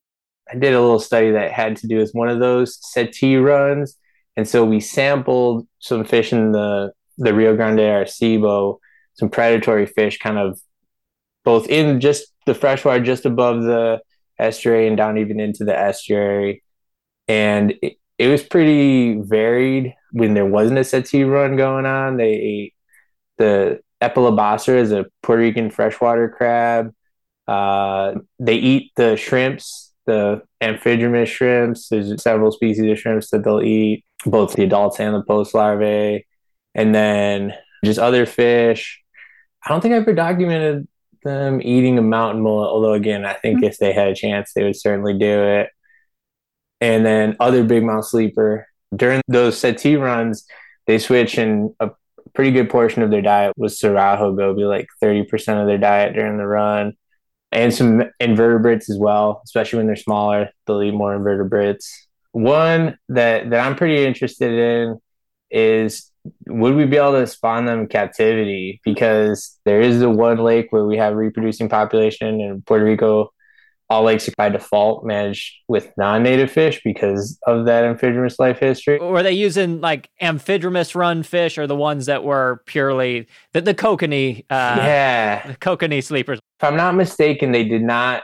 I 0.52 0.56
did 0.56 0.74
a 0.74 0.80
little 0.82 1.00
study 1.00 1.30
that 1.30 1.52
had 1.52 1.78
to 1.78 1.86
do 1.86 1.96
with 1.96 2.10
one 2.12 2.28
of 2.28 2.38
those 2.38 2.78
cetí 2.94 3.42
runs. 3.42 3.96
And 4.36 4.46
so 4.46 4.62
we 4.62 4.78
sampled 4.78 5.66
some 5.78 6.04
fish 6.04 6.34
in 6.34 6.52
the, 6.52 6.92
the 7.16 7.32
Rio 7.32 7.56
Grande 7.56 7.78
Arecibo, 7.78 8.76
some 9.14 9.30
predatory 9.30 9.86
fish 9.86 10.18
kind 10.18 10.36
of 10.36 10.60
both 11.46 11.66
in 11.68 11.98
just 12.00 12.26
the 12.44 12.54
freshwater 12.54 13.02
just 13.02 13.24
above 13.24 13.62
the 13.62 14.02
estuary 14.38 14.86
and 14.86 14.96
down 14.96 15.18
even 15.18 15.40
into 15.40 15.64
the 15.64 15.76
estuary. 15.76 16.62
And 17.28 17.74
it, 17.82 17.98
it 18.18 18.28
was 18.28 18.42
pretty 18.42 19.20
varied 19.20 19.94
when 20.12 20.34
there 20.34 20.46
wasn't 20.46 20.78
a 20.78 20.82
cetí 20.82 21.28
run 21.28 21.56
going 21.56 21.86
on. 21.86 22.16
They 22.16 22.32
ate 22.32 22.74
the 23.38 23.80
Epilobocera 24.00 24.78
is 24.78 24.92
a 24.92 25.06
Puerto 25.22 25.42
Rican 25.42 25.70
freshwater 25.70 26.28
crab. 26.28 26.92
Uh, 27.48 28.14
they 28.38 28.56
eat 28.56 28.92
the 28.96 29.16
shrimps, 29.16 29.92
the 30.06 30.42
amphidromous 30.62 31.26
shrimps. 31.26 31.88
There's 31.88 32.22
several 32.22 32.52
species 32.52 32.90
of 32.90 32.98
shrimps 32.98 33.30
that 33.30 33.44
they'll 33.44 33.62
eat, 33.62 34.04
both 34.26 34.54
the 34.54 34.64
adults 34.64 35.00
and 35.00 35.14
the 35.14 35.22
post 35.22 35.54
larvae. 35.54 36.26
And 36.74 36.94
then 36.94 37.54
just 37.84 37.98
other 37.98 38.26
fish. 38.26 39.00
I 39.64 39.70
don't 39.70 39.80
think 39.80 39.94
I 39.94 39.98
ever 39.98 40.12
documented 40.12 40.86
them 41.24 41.60
eating 41.62 41.98
a 41.98 42.02
mountain 42.02 42.42
mullet, 42.42 42.70
although 42.70 42.92
again, 42.92 43.24
I 43.24 43.34
think 43.34 43.58
mm-hmm. 43.58 43.64
if 43.64 43.78
they 43.78 43.92
had 43.92 44.08
a 44.08 44.14
chance, 44.14 44.52
they 44.54 44.64
would 44.64 44.76
certainly 44.80 45.18
do 45.18 45.44
it. 45.44 45.70
And 46.80 47.04
then 47.04 47.36
other 47.40 47.64
big 47.64 47.82
mouth 47.82 48.06
sleeper 48.06 48.66
during 48.94 49.22
those 49.28 49.56
cetí 49.56 50.00
runs, 50.00 50.46
they 50.86 50.98
switch 50.98 51.38
and 51.38 51.70
a 51.80 51.90
pretty 52.34 52.50
good 52.50 52.70
portion 52.70 53.02
of 53.02 53.10
their 53.10 53.22
diet 53.22 53.54
was 53.56 53.78
Carajo 53.78 54.36
goby, 54.36 54.64
like 54.64 54.86
30% 55.02 55.60
of 55.60 55.66
their 55.66 55.78
diet 55.78 56.14
during 56.14 56.36
the 56.36 56.46
run. 56.46 56.94
And 57.52 57.72
some 57.72 58.02
invertebrates 58.18 58.90
as 58.90 58.98
well, 58.98 59.40
especially 59.44 59.78
when 59.78 59.86
they're 59.86 59.96
smaller, 59.96 60.50
they'll 60.66 60.82
eat 60.82 60.92
more 60.92 61.14
invertebrates. 61.14 62.08
One 62.32 62.98
that, 63.10 63.50
that 63.50 63.64
I'm 63.64 63.76
pretty 63.76 64.04
interested 64.04 64.52
in 64.52 64.98
is 65.50 66.10
would 66.46 66.74
we 66.74 66.86
be 66.86 66.96
able 66.96 67.12
to 67.12 67.26
spawn 67.26 67.66
them 67.66 67.80
in 67.80 67.86
captivity? 67.86 68.80
Because 68.84 69.58
there 69.64 69.80
is 69.80 70.00
the 70.00 70.10
one 70.10 70.38
lake 70.38 70.68
where 70.70 70.86
we 70.86 70.96
have 70.96 71.14
reproducing 71.14 71.68
population 71.68 72.40
in 72.40 72.62
Puerto 72.62 72.84
Rico. 72.84 73.32
All 73.90 74.04
lakes 74.04 74.26
are 74.28 74.32
by 74.36 74.48
default 74.48 75.04
managed 75.04 75.52
with 75.68 75.92
non-native 75.98 76.50
fish 76.50 76.80
because 76.82 77.38
of 77.46 77.66
that 77.66 77.84
amphidromous 77.84 78.38
life 78.38 78.58
history. 78.58 78.98
Were 78.98 79.22
they 79.22 79.32
using 79.32 79.82
like 79.82 80.08
amphidromous 80.22 80.94
run 80.94 81.22
fish 81.22 81.58
or 81.58 81.66
the 81.66 81.76
ones 81.76 82.06
that 82.06 82.24
were 82.24 82.62
purely 82.64 83.26
the, 83.52 83.60
the 83.60 83.74
kokanee? 83.74 84.40
Uh, 84.48 84.76
yeah, 84.78 85.46
the 85.48 85.56
kokanee 85.56 86.02
sleepers. 86.02 86.38
If 86.58 86.64
I'm 86.64 86.76
not 86.76 86.94
mistaken, 86.94 87.52
they 87.52 87.64
did 87.64 87.82
not. 87.82 88.22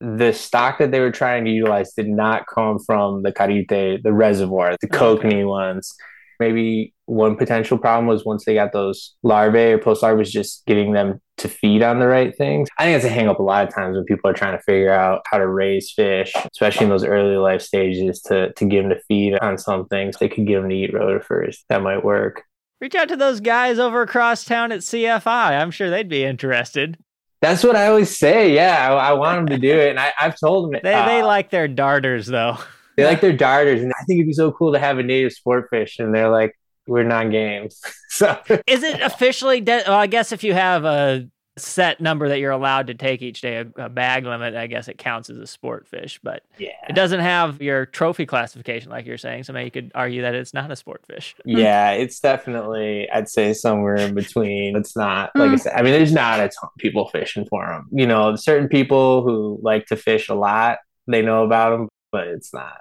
The 0.00 0.32
stock 0.32 0.78
that 0.78 0.90
they 0.90 1.00
were 1.00 1.12
trying 1.12 1.44
to 1.44 1.50
utilize 1.50 1.92
did 1.92 2.08
not 2.08 2.46
come 2.46 2.78
from 2.78 3.22
the 3.22 3.32
Carite, 3.32 4.02
the 4.02 4.12
reservoir, 4.12 4.76
the 4.80 4.88
kokanee 4.88 5.46
ones 5.46 5.94
maybe 6.40 6.94
one 7.06 7.36
potential 7.36 7.78
problem 7.78 8.06
was 8.06 8.24
once 8.24 8.44
they 8.44 8.54
got 8.54 8.72
those 8.72 9.14
larvae 9.22 9.72
or 9.72 9.78
post 9.78 10.02
larvae 10.02 10.18
was 10.18 10.32
just 10.32 10.64
getting 10.66 10.92
them 10.92 11.20
to 11.36 11.48
feed 11.48 11.82
on 11.82 11.98
the 11.98 12.06
right 12.06 12.36
things. 12.36 12.68
I 12.78 12.84
think 12.84 12.96
it's 12.96 13.04
a 13.04 13.08
hang 13.08 13.28
up 13.28 13.38
a 13.38 13.42
lot 13.42 13.66
of 13.66 13.74
times 13.74 13.96
when 13.96 14.04
people 14.04 14.30
are 14.30 14.34
trying 14.34 14.56
to 14.56 14.62
figure 14.62 14.92
out 14.92 15.22
how 15.30 15.38
to 15.38 15.46
raise 15.46 15.92
fish, 15.92 16.32
especially 16.52 16.84
in 16.84 16.90
those 16.90 17.04
early 17.04 17.36
life 17.36 17.60
stages, 17.62 18.22
to, 18.22 18.52
to 18.52 18.64
get 18.64 18.82
them 18.82 18.90
to 18.90 19.00
feed 19.08 19.36
on 19.40 19.58
something. 19.58 20.12
So 20.12 20.18
they 20.20 20.28
could 20.28 20.46
get 20.46 20.60
them 20.60 20.70
to 20.70 20.74
eat 20.74 20.92
rotifers. 20.92 21.58
That 21.68 21.82
might 21.82 22.04
work. 22.04 22.42
Reach 22.80 22.94
out 22.94 23.08
to 23.08 23.16
those 23.16 23.40
guys 23.40 23.78
over 23.78 24.02
across 24.02 24.44
town 24.44 24.72
at 24.72 24.80
CFI. 24.80 25.60
I'm 25.60 25.70
sure 25.70 25.90
they'd 25.90 26.08
be 26.08 26.24
interested. 26.24 26.98
That's 27.40 27.62
what 27.62 27.76
I 27.76 27.88
always 27.88 28.16
say. 28.16 28.54
Yeah, 28.54 28.90
I, 28.90 29.10
I 29.10 29.12
want 29.12 29.36
them 29.36 29.46
to 29.48 29.58
do 29.58 29.78
it. 29.78 29.90
And 29.90 30.00
I, 30.00 30.12
have 30.16 30.38
told 30.38 30.72
them. 30.72 30.80
They, 30.82 30.94
uh, 30.94 31.06
they 31.06 31.22
like 31.22 31.50
their 31.50 31.68
darters, 31.68 32.26
though. 32.26 32.58
They 32.96 33.04
like 33.04 33.20
their 33.20 33.32
darters, 33.32 33.82
and 33.82 33.92
I 33.92 34.04
think 34.04 34.18
it'd 34.18 34.28
be 34.28 34.32
so 34.32 34.52
cool 34.52 34.72
to 34.72 34.78
have 34.78 34.98
a 34.98 35.02
native 35.02 35.32
sport 35.32 35.68
fish. 35.70 35.98
And 35.98 36.14
they're 36.14 36.30
like, 36.30 36.56
we're 36.86 37.02
non 37.02 37.30
games. 37.30 37.80
so 38.08 38.38
is 38.66 38.82
it 38.82 39.00
officially? 39.00 39.60
De- 39.60 39.84
well, 39.86 39.98
I 39.98 40.06
guess 40.06 40.32
if 40.32 40.44
you 40.44 40.54
have 40.54 40.84
a 40.84 41.28
set 41.56 42.00
number 42.00 42.28
that 42.28 42.40
you're 42.40 42.50
allowed 42.50 42.88
to 42.88 42.94
take 42.94 43.22
each 43.22 43.40
day, 43.40 43.56
a, 43.56 43.84
a, 43.84 43.88
bag 43.88 44.24
limit, 44.24 44.56
I 44.56 44.66
guess 44.66 44.88
it 44.88 44.98
counts 44.98 45.30
as 45.30 45.38
a 45.38 45.46
sport 45.46 45.86
fish. 45.86 46.18
But 46.22 46.42
yeah. 46.58 46.70
it 46.88 46.94
doesn't 46.94 47.20
have 47.20 47.62
your 47.62 47.86
trophy 47.86 48.26
classification, 48.26 48.90
like 48.90 49.06
you're 49.06 49.18
saying. 49.18 49.44
So 49.44 49.52
maybe 49.52 49.66
you 49.66 49.70
could 49.70 49.92
argue 49.94 50.22
that 50.22 50.34
it's 50.34 50.52
not 50.52 50.70
a 50.70 50.76
sport 50.76 51.04
fish. 51.06 51.36
yeah, 51.44 51.92
it's 51.92 52.18
definitely, 52.18 53.08
I'd 53.10 53.28
say, 53.28 53.52
somewhere 53.54 53.96
in 53.96 54.14
between. 54.14 54.76
It's 54.76 54.96
not 54.96 55.30
like 55.34 55.48
I 55.48 55.50
hmm. 55.52 55.56
said. 55.56 55.72
I 55.74 55.82
mean, 55.82 55.92
there's 55.92 56.12
not 56.12 56.40
a 56.40 56.48
ton 56.48 56.70
of 56.74 56.78
people 56.78 57.08
fishing 57.08 57.46
for 57.48 57.66
them. 57.66 57.88
You 57.92 58.06
know, 58.06 58.34
certain 58.36 58.68
people 58.68 59.22
who 59.22 59.58
like 59.62 59.86
to 59.86 59.96
fish 59.96 60.28
a 60.28 60.34
lot, 60.34 60.78
they 61.06 61.22
know 61.22 61.44
about 61.44 61.70
them, 61.70 61.88
but 62.10 62.26
it's 62.26 62.52
not 62.52 62.80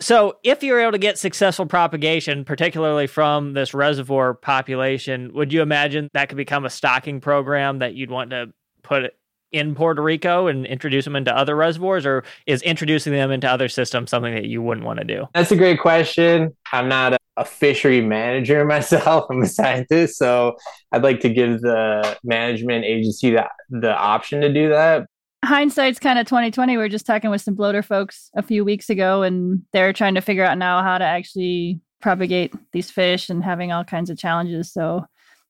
so, 0.00 0.36
if 0.42 0.62
you're 0.62 0.80
able 0.80 0.92
to 0.92 0.98
get 0.98 1.18
successful 1.18 1.64
propagation, 1.64 2.44
particularly 2.44 3.06
from 3.06 3.54
this 3.54 3.72
reservoir 3.72 4.34
population, 4.34 5.32
would 5.32 5.52
you 5.52 5.62
imagine 5.62 6.10
that 6.12 6.28
could 6.28 6.36
become 6.36 6.66
a 6.66 6.70
stocking 6.70 7.20
program 7.20 7.78
that 7.78 7.94
you'd 7.94 8.10
want 8.10 8.30
to 8.30 8.52
put 8.82 9.14
in 9.52 9.74
Puerto 9.74 10.02
Rico 10.02 10.48
and 10.48 10.66
introduce 10.66 11.04
them 11.04 11.16
into 11.16 11.34
other 11.34 11.56
reservoirs, 11.56 12.04
or 12.04 12.24
is 12.46 12.60
introducing 12.62 13.14
them 13.14 13.30
into 13.30 13.50
other 13.50 13.68
systems 13.68 14.10
something 14.10 14.34
that 14.34 14.44
you 14.44 14.60
wouldn't 14.60 14.86
want 14.86 14.98
to 14.98 15.04
do? 15.04 15.26
That's 15.32 15.50
a 15.50 15.56
great 15.56 15.80
question. 15.80 16.54
I'm 16.72 16.88
not 16.88 17.14
a, 17.14 17.44
fishery 17.44 18.00
manager 18.00 18.64
myself. 18.66 19.26
I'm 19.30 19.42
a 19.42 19.46
scientist, 19.46 20.18
so 20.18 20.56
I'd 20.92 21.02
like 21.02 21.20
to 21.20 21.30
give 21.30 21.62
the 21.62 22.18
management 22.24 22.84
agency 22.84 23.30
the, 23.30 23.46
the 23.70 23.94
option 23.94 24.40
to 24.42 24.52
do 24.52 24.70
that 24.70 25.06
hindsight's 25.46 25.98
kind 25.98 26.18
of 26.18 26.26
2020 26.26 26.76
we 26.76 26.82
are 26.82 26.88
just 26.88 27.06
talking 27.06 27.30
with 27.30 27.40
some 27.40 27.54
bloater 27.54 27.82
folks 27.82 28.30
a 28.36 28.42
few 28.42 28.64
weeks 28.64 28.90
ago 28.90 29.22
and 29.22 29.62
they're 29.72 29.92
trying 29.92 30.14
to 30.14 30.20
figure 30.20 30.44
out 30.44 30.58
now 30.58 30.82
how 30.82 30.98
to 30.98 31.04
actually 31.04 31.80
propagate 32.00 32.52
these 32.72 32.90
fish 32.90 33.30
and 33.30 33.44
having 33.44 33.72
all 33.72 33.84
kinds 33.84 34.10
of 34.10 34.18
challenges 34.18 34.72
so 34.72 35.04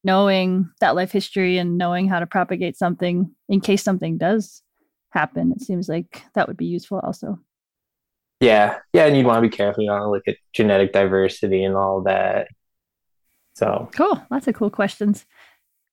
knowing 0.07 0.71
that 0.81 0.95
life 0.95 1.11
history 1.11 1.59
and 1.59 1.77
knowing 1.77 2.09
how 2.09 2.21
to 2.21 2.27
propagate 2.27 2.77
something 2.77 3.35
in 3.49 3.61
case 3.61 3.83
something 3.83 4.17
does 4.17 4.63
happen. 5.11 5.53
It 5.53 5.63
seems 5.63 5.89
like 5.89 6.23
that 6.35 6.47
would 6.47 6.57
be 6.57 6.67
useful 6.67 7.01
also. 7.01 7.41
Yeah, 8.41 8.79
yeah, 8.93 9.07
and 9.07 9.17
you 9.17 9.25
want 9.25 9.43
to 9.43 9.49
be 9.51 9.55
careful. 9.55 9.83
You 9.83 9.91
want 9.91 10.03
to 10.03 10.11
look 10.11 10.29
at 10.29 10.37
genetic 10.53 10.93
diversity 10.93 11.65
and 11.65 11.75
all 11.75 12.03
that. 12.03 12.49
So 13.55 13.89
cool, 13.97 14.23
lots 14.31 14.47
of 14.47 14.55
cool 14.55 14.71
questions. 14.71 15.27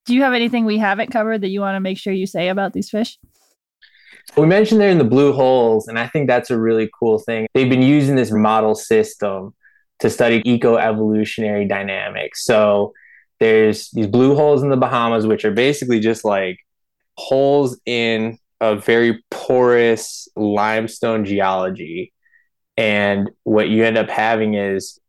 Do 0.06 0.14
you 0.14 0.22
have 0.22 0.34
anything 0.34 0.66
we 0.66 0.78
haven't 0.78 1.12
covered 1.12 1.42
that 1.42 1.50
you 1.50 1.62
want 1.62 1.76
to 1.76 1.80
make 1.80 1.98
sure 1.98 2.14
you 2.14 2.28
say 2.28 2.50
about 2.50 2.74
these 2.74 2.90
fish? 2.90 3.18
We 4.38 4.48
mentioned 4.48 4.82
they're 4.82 4.90
in 4.90 4.98
the 4.98 5.04
blue 5.04 5.34
holes, 5.34 5.88
and 5.88 6.00
I 6.00 6.08
think 6.08 6.28
that's 6.28 6.50
a 6.50 6.60
really 6.60 6.90
cool 6.98 7.20
thing. 7.20 7.48
They've 7.54 7.70
been 7.70 7.84
using 7.84 8.16
this 8.16 8.32
model 8.32 8.74
system 8.76 9.54
to 10.00 10.10
study 10.10 10.42
eco-evolutionary 10.46 11.68
dynamics. 11.68 12.46
So 12.46 12.94
there's 13.40 13.90
these 13.92 14.08
blue 14.08 14.36
holes 14.36 14.64
in 14.64 14.70
the 14.70 14.78
Bahamas, 14.78 15.28
which 15.28 15.46
are 15.46 15.52
basically 15.52 16.00
just 16.00 16.26
like 16.26 16.58
holes 17.18 17.80
in 17.86 18.38
a 18.60 18.76
very 18.76 19.24
porous 19.30 20.28
limestone 20.36 21.26
geology. 21.26 22.14
And 22.78 23.30
what 23.44 23.70
you 23.70 23.84
end 23.84 23.98
up 23.98 24.10
having 24.10 24.56
is 24.56 25.00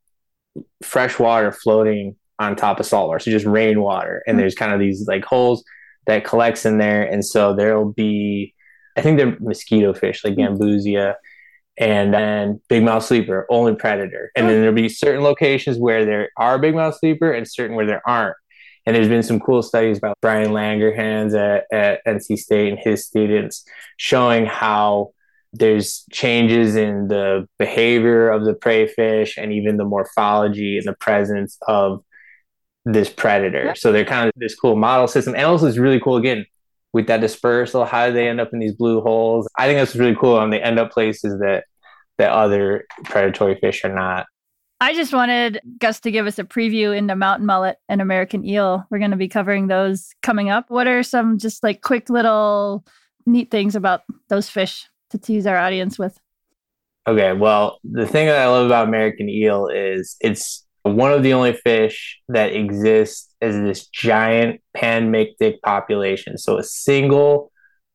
fresh 0.82 1.18
water 1.18 1.50
floating 1.50 2.16
on 2.38 2.56
top 2.56 2.80
of 2.80 2.86
salt 2.86 3.08
water. 3.08 3.20
So 3.20 3.30
just 3.30 3.46
rainwater. 3.46 4.22
And 4.26 4.34
hmm. 4.34 4.40
there's 4.40 4.54
kind 4.54 4.72
of 4.72 4.80
these 4.80 5.06
like 5.06 5.24
holes 5.24 5.64
that 6.06 6.24
collects 6.24 6.66
in 6.66 6.78
there. 6.78 7.02
And 7.02 7.24
so 7.24 7.54
there'll 7.54 7.92
be, 7.92 8.53
I 8.96 9.02
think 9.02 9.18
they're 9.18 9.36
mosquito 9.40 9.92
fish 9.92 10.24
like 10.24 10.34
hmm. 10.34 10.40
Gambusia 10.40 11.14
and 11.76 12.14
then 12.14 12.60
big 12.68 12.84
mouth 12.84 13.04
sleeper, 13.04 13.46
only 13.50 13.74
predator. 13.74 14.30
And 14.36 14.48
then 14.48 14.60
there'll 14.60 14.74
be 14.74 14.88
certain 14.88 15.22
locations 15.22 15.76
where 15.78 16.04
there 16.04 16.30
are 16.36 16.58
big 16.58 16.74
mouth 16.74 16.96
sleeper 16.98 17.32
and 17.32 17.50
certain 17.50 17.74
where 17.74 17.86
there 17.86 18.02
aren't. 18.06 18.36
And 18.86 18.94
there's 18.94 19.08
been 19.08 19.22
some 19.22 19.40
cool 19.40 19.62
studies 19.62 19.98
about 19.98 20.18
Brian 20.20 20.50
Langerhans 20.50 21.34
at, 21.34 21.64
at 21.72 22.04
NC 22.06 22.38
State 22.38 22.68
and 22.68 22.78
his 22.78 23.04
students 23.04 23.64
showing 23.96 24.46
how 24.46 25.12
there's 25.52 26.04
changes 26.12 26.76
in 26.76 27.08
the 27.08 27.48
behavior 27.58 28.28
of 28.28 28.44
the 28.44 28.54
prey 28.54 28.86
fish 28.86 29.36
and 29.38 29.52
even 29.52 29.76
the 29.76 29.84
morphology 29.84 30.76
and 30.76 30.86
the 30.86 30.94
presence 30.94 31.56
of 31.66 32.04
this 32.84 33.08
predator. 33.08 33.74
So 33.74 33.90
they're 33.90 34.04
kind 34.04 34.28
of 34.28 34.34
this 34.36 34.54
cool 34.54 34.76
model 34.76 35.08
system. 35.08 35.34
And 35.34 35.44
also 35.44 35.66
it's 35.66 35.78
really 35.78 36.00
cool 36.00 36.16
again 36.16 36.44
with 36.94 37.08
that 37.08 37.20
dispersal, 37.20 37.84
how 37.84 38.06
do 38.06 38.12
they 38.14 38.28
end 38.28 38.40
up 38.40 38.52
in 38.52 38.60
these 38.60 38.72
blue 38.72 39.00
holes? 39.00 39.48
I 39.58 39.66
think 39.66 39.78
that's 39.78 39.96
really 39.96 40.16
cool. 40.18 40.40
And 40.40 40.52
they 40.52 40.62
end 40.62 40.78
up 40.78 40.92
places 40.92 41.38
that 41.40 41.64
that 42.16 42.30
other 42.30 42.86
predatory 43.02 43.56
fish 43.56 43.84
are 43.84 43.92
not. 43.92 44.26
I 44.80 44.94
just 44.94 45.12
wanted 45.12 45.60
Gus 45.78 45.98
to 46.00 46.12
give 46.12 46.26
us 46.26 46.38
a 46.38 46.44
preview 46.44 46.96
into 46.96 47.16
mountain 47.16 47.46
mullet 47.46 47.78
and 47.88 48.00
American 48.00 48.44
eel. 48.44 48.86
We're 48.90 49.00
going 49.00 49.10
to 49.10 49.16
be 49.16 49.28
covering 49.28 49.66
those 49.66 50.10
coming 50.22 50.50
up. 50.50 50.66
What 50.70 50.86
are 50.86 51.02
some 51.02 51.38
just 51.38 51.64
like 51.64 51.82
quick 51.82 52.08
little 52.08 52.84
neat 53.26 53.50
things 53.50 53.74
about 53.74 54.02
those 54.28 54.48
fish 54.48 54.88
to 55.10 55.18
tease 55.18 55.46
our 55.46 55.56
audience 55.56 55.98
with? 55.98 56.20
Okay, 57.08 57.32
well, 57.32 57.80
the 57.82 58.06
thing 58.06 58.26
that 58.26 58.38
I 58.38 58.46
love 58.46 58.66
about 58.66 58.86
American 58.86 59.28
eel 59.28 59.66
is 59.66 60.16
it's 60.20 60.63
one 60.84 61.12
of 61.12 61.22
the 61.22 61.32
only 61.32 61.54
fish 61.54 62.20
that 62.28 62.52
exists 62.52 63.34
is 63.40 63.56
this 63.56 63.86
giant 63.86 64.60
panmictic 64.76 65.60
population. 65.62 66.36
So 66.36 66.58
a 66.58 66.62
single 66.62 67.50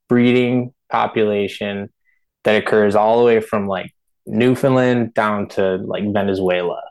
breeding 0.08 0.74
population 0.92 1.90
that 2.44 2.62
occurs 2.62 2.96
all 2.96 3.20
the 3.20 3.26
way 3.26 3.42
from 3.42 3.68
like 3.68 3.94
Newfoundland 4.26 5.14
down 5.14 5.48
to 5.50 5.78
like 5.78 6.04
Venezuela. 6.12 6.82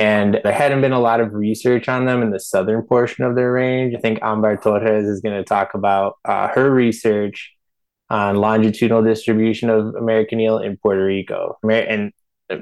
And 0.00 0.40
there 0.42 0.52
hadn't 0.52 0.80
been 0.80 0.92
a 0.92 1.00
lot 1.00 1.20
of 1.20 1.32
research 1.32 1.88
on 1.88 2.06
them 2.06 2.22
in 2.22 2.30
the 2.30 2.40
southern 2.40 2.82
portion 2.82 3.24
of 3.24 3.36
their 3.36 3.52
range. 3.52 3.94
I 3.94 4.00
think 4.00 4.18
Ambar 4.20 4.56
Torres 4.56 5.06
is 5.06 5.20
going 5.20 5.36
to 5.36 5.44
talk 5.44 5.74
about 5.74 6.16
uh, 6.24 6.48
her 6.48 6.70
research 6.72 7.52
on 8.10 8.36
longitudinal 8.36 9.02
distribution 9.02 9.70
of 9.70 9.94
American 9.94 10.40
eel 10.40 10.58
in 10.58 10.76
Puerto 10.76 11.04
Rico. 11.04 11.58
And 11.70 12.12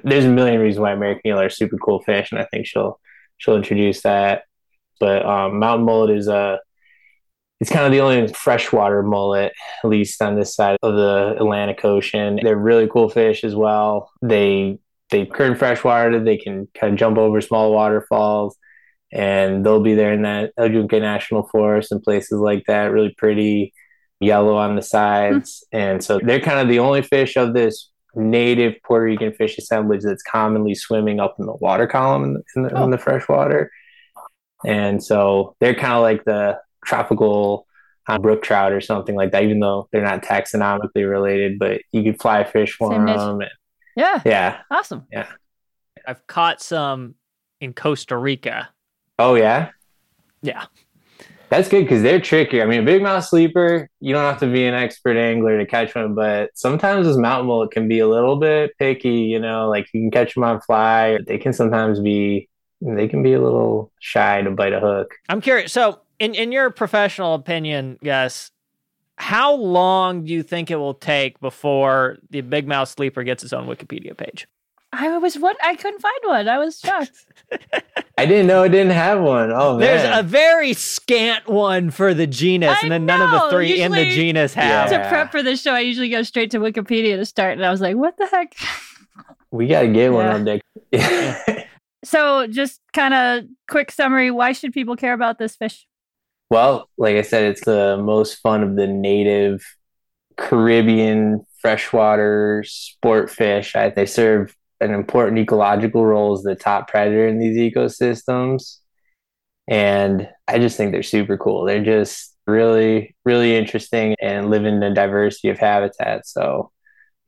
there's 0.04 0.24
a 0.24 0.30
million 0.30 0.60
reasons 0.60 0.80
why 0.80 0.92
American 0.92 1.30
eel 1.30 1.40
are 1.40 1.50
super 1.50 1.76
cool 1.76 2.02
fish, 2.02 2.30
and 2.32 2.40
I 2.40 2.46
think 2.50 2.66
she'll 2.66 3.00
she'll 3.38 3.56
introduce 3.56 4.02
that. 4.02 4.44
But 5.00 5.24
um, 5.26 5.58
mountain 5.58 5.86
mullet 5.86 6.16
is 6.16 6.28
a 6.28 6.60
it's 7.60 7.70
kind 7.70 7.86
of 7.86 7.92
the 7.92 8.00
only 8.00 8.26
freshwater 8.32 9.04
mullet, 9.04 9.52
at 9.84 9.88
least 9.88 10.20
on 10.20 10.36
this 10.36 10.52
side 10.52 10.76
of 10.82 10.94
the 10.94 11.36
Atlantic 11.38 11.84
Ocean. 11.84 12.40
They're 12.42 12.56
really 12.56 12.88
cool 12.88 13.08
fish 13.08 13.44
as 13.44 13.54
well. 13.54 14.10
They 14.20 14.80
they 15.10 15.30
in 15.38 15.54
freshwater. 15.54 16.18
They 16.18 16.38
can 16.38 16.66
kind 16.74 16.92
of 16.92 16.98
jump 16.98 17.18
over 17.18 17.40
small 17.40 17.72
waterfalls, 17.72 18.56
and 19.12 19.64
they'll 19.64 19.80
be 19.80 19.94
there 19.94 20.12
in 20.12 20.22
that 20.22 20.52
El 20.56 20.72
Yunque 20.72 20.92
National 20.92 21.46
Forest 21.52 21.92
and 21.92 22.02
places 22.02 22.40
like 22.40 22.64
that. 22.66 22.90
Really 22.90 23.14
pretty, 23.16 23.72
yellow 24.18 24.56
on 24.56 24.74
the 24.74 24.82
sides, 24.82 25.64
mm-hmm. 25.72 25.84
and 25.84 26.04
so 26.04 26.18
they're 26.18 26.40
kind 26.40 26.58
of 26.58 26.68
the 26.68 26.80
only 26.80 27.02
fish 27.02 27.36
of 27.36 27.54
this 27.54 27.91
native 28.14 28.74
Puerto 28.84 29.04
Rican 29.04 29.32
fish 29.32 29.58
assemblage 29.58 30.02
that's 30.02 30.22
commonly 30.22 30.74
swimming 30.74 31.20
up 31.20 31.36
in 31.38 31.46
the 31.46 31.54
water 31.54 31.86
column 31.86 32.24
in 32.24 32.34
the, 32.34 32.42
in 32.56 32.62
the, 32.62 32.78
oh. 32.78 32.84
in 32.84 32.90
the 32.90 32.98
freshwater. 32.98 33.70
And 34.64 35.02
so 35.02 35.56
they're 35.60 35.74
kind 35.74 35.94
of 35.94 36.02
like 36.02 36.24
the 36.24 36.60
tropical 36.84 37.66
uh, 38.06 38.18
brook 38.18 38.42
trout 38.42 38.72
or 38.72 38.80
something 38.80 39.14
like 39.14 39.32
that, 39.32 39.44
even 39.44 39.60
though 39.60 39.88
they're 39.92 40.02
not 40.02 40.22
taxonomically 40.22 41.08
related, 41.08 41.58
but 41.58 41.82
you 41.90 42.02
could 42.02 42.20
fly 42.20 42.44
fish 42.44 42.76
for 42.76 42.92
Same 42.92 43.06
them. 43.06 43.40
And, 43.40 43.50
yeah. 43.96 44.22
Yeah. 44.24 44.58
Awesome. 44.70 45.06
Yeah. 45.10 45.26
I've 46.06 46.26
caught 46.26 46.60
some 46.60 47.14
in 47.60 47.72
Costa 47.72 48.16
Rica. 48.16 48.70
Oh, 49.18 49.34
yeah. 49.34 49.70
Yeah. 50.42 50.64
That's 51.52 51.68
good 51.68 51.82
because 51.82 52.02
they're 52.02 52.18
tricky. 52.18 52.62
I 52.62 52.64
mean, 52.64 52.80
a 52.80 52.82
big 52.82 53.02
mouth 53.02 53.22
sleeper, 53.26 53.86
you 54.00 54.14
don't 54.14 54.24
have 54.24 54.40
to 54.40 54.50
be 54.50 54.64
an 54.64 54.72
expert 54.72 55.18
angler 55.18 55.58
to 55.58 55.66
catch 55.66 55.94
one, 55.94 56.14
but 56.14 56.48
sometimes 56.54 57.06
this 57.06 57.18
mountain 57.18 57.46
mullet 57.46 57.72
can 57.72 57.88
be 57.88 57.98
a 57.98 58.08
little 58.08 58.36
bit 58.36 58.70
picky, 58.78 59.10
you 59.10 59.38
know, 59.38 59.68
like 59.68 59.86
you 59.92 60.00
can 60.00 60.10
catch 60.10 60.32
them 60.32 60.44
on 60.44 60.62
fly. 60.62 61.18
They 61.26 61.36
can 61.36 61.52
sometimes 61.52 62.00
be, 62.00 62.48
they 62.80 63.06
can 63.06 63.22
be 63.22 63.34
a 63.34 63.42
little 63.42 63.92
shy 63.98 64.40
to 64.40 64.50
bite 64.50 64.72
a 64.72 64.80
hook. 64.80 65.12
I'm 65.28 65.42
curious. 65.42 65.74
So, 65.74 66.00
in, 66.18 66.34
in 66.34 66.52
your 66.52 66.70
professional 66.70 67.34
opinion, 67.34 67.98
yes, 68.00 68.50
how 69.16 69.52
long 69.52 70.24
do 70.24 70.32
you 70.32 70.42
think 70.42 70.70
it 70.70 70.76
will 70.76 70.94
take 70.94 71.38
before 71.38 72.16
the 72.30 72.40
big 72.40 72.66
mouth 72.66 72.88
sleeper 72.88 73.24
gets 73.24 73.44
its 73.44 73.52
own 73.52 73.66
Wikipedia 73.66 74.16
page? 74.16 74.46
I 74.92 75.16
was 75.18 75.38
what 75.38 75.56
I 75.64 75.74
couldn't 75.74 76.00
find 76.00 76.18
one. 76.24 76.48
I 76.48 76.58
was 76.58 76.78
shocked. 76.78 77.26
I 78.18 78.26
didn't 78.26 78.46
know 78.46 78.62
it 78.62 78.68
didn't 78.68 78.92
have 78.92 79.20
one. 79.20 79.50
Oh 79.50 79.78
man. 79.78 79.80
There's 79.80 80.18
a 80.18 80.22
very 80.22 80.74
scant 80.74 81.48
one 81.48 81.90
for 81.90 82.12
the 82.12 82.26
genus, 82.26 82.76
I 82.78 82.80
and 82.82 82.92
then 82.92 83.06
know. 83.06 83.16
none 83.16 83.34
of 83.34 83.42
the 83.42 83.56
three 83.56 83.70
usually, 83.70 83.84
in 83.84 84.08
the 84.08 84.14
genus 84.14 84.52
have. 84.54 84.92
Yeah. 84.92 85.02
To 85.02 85.08
prep 85.08 85.32
for 85.32 85.42
this 85.42 85.62
show, 85.62 85.72
I 85.72 85.80
usually 85.80 86.10
go 86.10 86.22
straight 86.22 86.50
to 86.50 86.58
Wikipedia 86.58 87.16
to 87.16 87.24
start, 87.24 87.54
and 87.54 87.64
I 87.64 87.70
was 87.70 87.80
like, 87.80 87.96
"What 87.96 88.16
the 88.18 88.26
heck?" 88.26 88.54
We 89.50 89.66
gotta 89.66 89.88
get 89.88 90.10
one 90.10 90.26
on 90.26 90.44
deck. 90.46 90.62
so, 92.04 92.46
just 92.46 92.80
kind 92.94 93.12
of 93.12 93.44
quick 93.68 93.90
summary: 93.90 94.30
Why 94.30 94.52
should 94.52 94.72
people 94.72 94.96
care 94.96 95.12
about 95.12 95.38
this 95.38 95.56
fish? 95.56 95.86
Well, 96.50 96.88
like 96.96 97.16
I 97.16 97.22
said, 97.22 97.44
it's 97.44 97.64
the 97.64 97.98
most 97.98 98.36
fun 98.36 98.62
of 98.62 98.76
the 98.76 98.86
native 98.86 99.62
Caribbean 100.38 101.44
freshwater 101.60 102.64
sport 102.66 103.30
fish. 103.30 103.76
I, 103.76 103.90
they 103.90 104.06
serve 104.06 104.56
an 104.82 104.92
important 104.92 105.38
ecological 105.38 106.04
role 106.04 106.34
as 106.34 106.42
the 106.42 106.54
top 106.54 106.88
predator 106.88 107.26
in 107.26 107.38
these 107.38 107.56
ecosystems. 107.56 108.78
And 109.68 110.28
I 110.48 110.58
just 110.58 110.76
think 110.76 110.92
they're 110.92 111.02
super 111.02 111.38
cool. 111.38 111.64
They're 111.64 111.84
just 111.84 112.36
really, 112.46 113.14
really 113.24 113.56
interesting 113.56 114.16
and 114.20 114.50
live 114.50 114.64
in 114.64 114.82
a 114.82 114.92
diversity 114.92 115.48
of 115.48 115.58
habitats. 115.58 116.32
So 116.32 116.72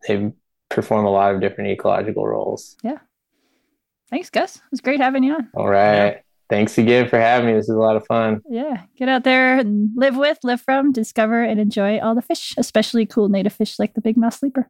they 0.06 0.32
perform 0.68 1.06
a 1.06 1.10
lot 1.10 1.34
of 1.34 1.40
different 1.40 1.70
ecological 1.70 2.26
roles. 2.26 2.76
Yeah. 2.82 2.98
Thanks, 4.10 4.30
Gus. 4.30 4.56
It 4.56 4.62
was 4.70 4.80
great 4.80 5.00
having 5.00 5.22
you 5.24 5.34
on. 5.34 5.48
All 5.54 5.68
right. 5.68 6.06
Yeah. 6.06 6.18
Thanks 6.50 6.76
again 6.76 7.08
for 7.08 7.18
having 7.18 7.46
me. 7.46 7.54
This 7.54 7.68
is 7.68 7.74
a 7.74 7.78
lot 7.78 7.96
of 7.96 8.04
fun. 8.06 8.40
Yeah. 8.50 8.82
Get 8.96 9.08
out 9.08 9.24
there 9.24 9.58
and 9.58 9.90
live 9.96 10.16
with, 10.16 10.38
live 10.42 10.60
from, 10.60 10.92
discover, 10.92 11.42
and 11.42 11.58
enjoy 11.58 11.98
all 12.00 12.14
the 12.14 12.22
fish, 12.22 12.54
especially 12.58 13.06
cool 13.06 13.28
native 13.28 13.54
fish 13.54 13.78
like 13.78 13.94
the 13.94 14.00
big 14.00 14.16
mouth 14.16 14.34
sleeper. 14.34 14.68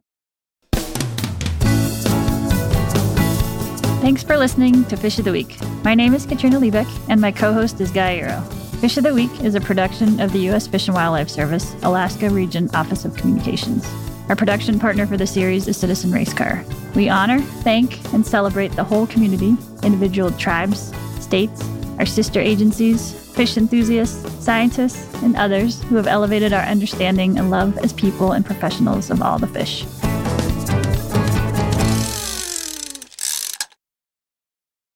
Thanks 4.05 4.21
for 4.21 4.37
listening 4.37 4.85
to 4.85 4.97
Fish 4.97 5.17
of 5.17 5.25
the 5.25 5.31
Week. 5.31 5.57
My 5.83 5.95
name 5.95 6.13
is 6.13 6.27
Katrina 6.27 6.59
Liebich, 6.59 7.09
and 7.09 7.19
my 7.19 7.31
co 7.31 7.51
host 7.51 7.81
is 7.81 7.89
Guy 7.89 8.19
Eroh. 8.19 8.43
Fish 8.79 8.97
of 8.97 9.03
the 9.03 9.15
Week 9.15 9.31
is 9.41 9.55
a 9.55 9.59
production 9.59 10.19
of 10.19 10.31
the 10.31 10.41
U.S. 10.41 10.67
Fish 10.67 10.87
and 10.87 10.93
Wildlife 10.93 11.27
Service, 11.27 11.75
Alaska 11.81 12.29
Region 12.29 12.69
Office 12.75 13.03
of 13.03 13.15
Communications. 13.15 13.83
Our 14.29 14.35
production 14.35 14.77
partner 14.79 15.07
for 15.07 15.17
the 15.17 15.25
series 15.25 15.67
is 15.67 15.77
Citizen 15.77 16.11
Racecar. 16.11 16.63
We 16.93 17.09
honor, 17.09 17.39
thank, 17.41 18.13
and 18.13 18.23
celebrate 18.23 18.73
the 18.73 18.83
whole 18.83 19.07
community, 19.07 19.57
individual 19.81 20.29
tribes, 20.33 20.93
states, 21.19 21.67
our 21.97 22.05
sister 22.05 22.39
agencies, 22.39 23.11
fish 23.31 23.57
enthusiasts, 23.57 24.31
scientists, 24.35 25.11
and 25.23 25.35
others 25.35 25.81
who 25.85 25.95
have 25.95 26.05
elevated 26.05 26.53
our 26.53 26.61
understanding 26.61 27.39
and 27.39 27.49
love 27.49 27.75
as 27.79 27.91
people 27.91 28.33
and 28.33 28.45
professionals 28.45 29.09
of 29.09 29.23
all 29.23 29.39
the 29.39 29.47
fish. 29.47 29.83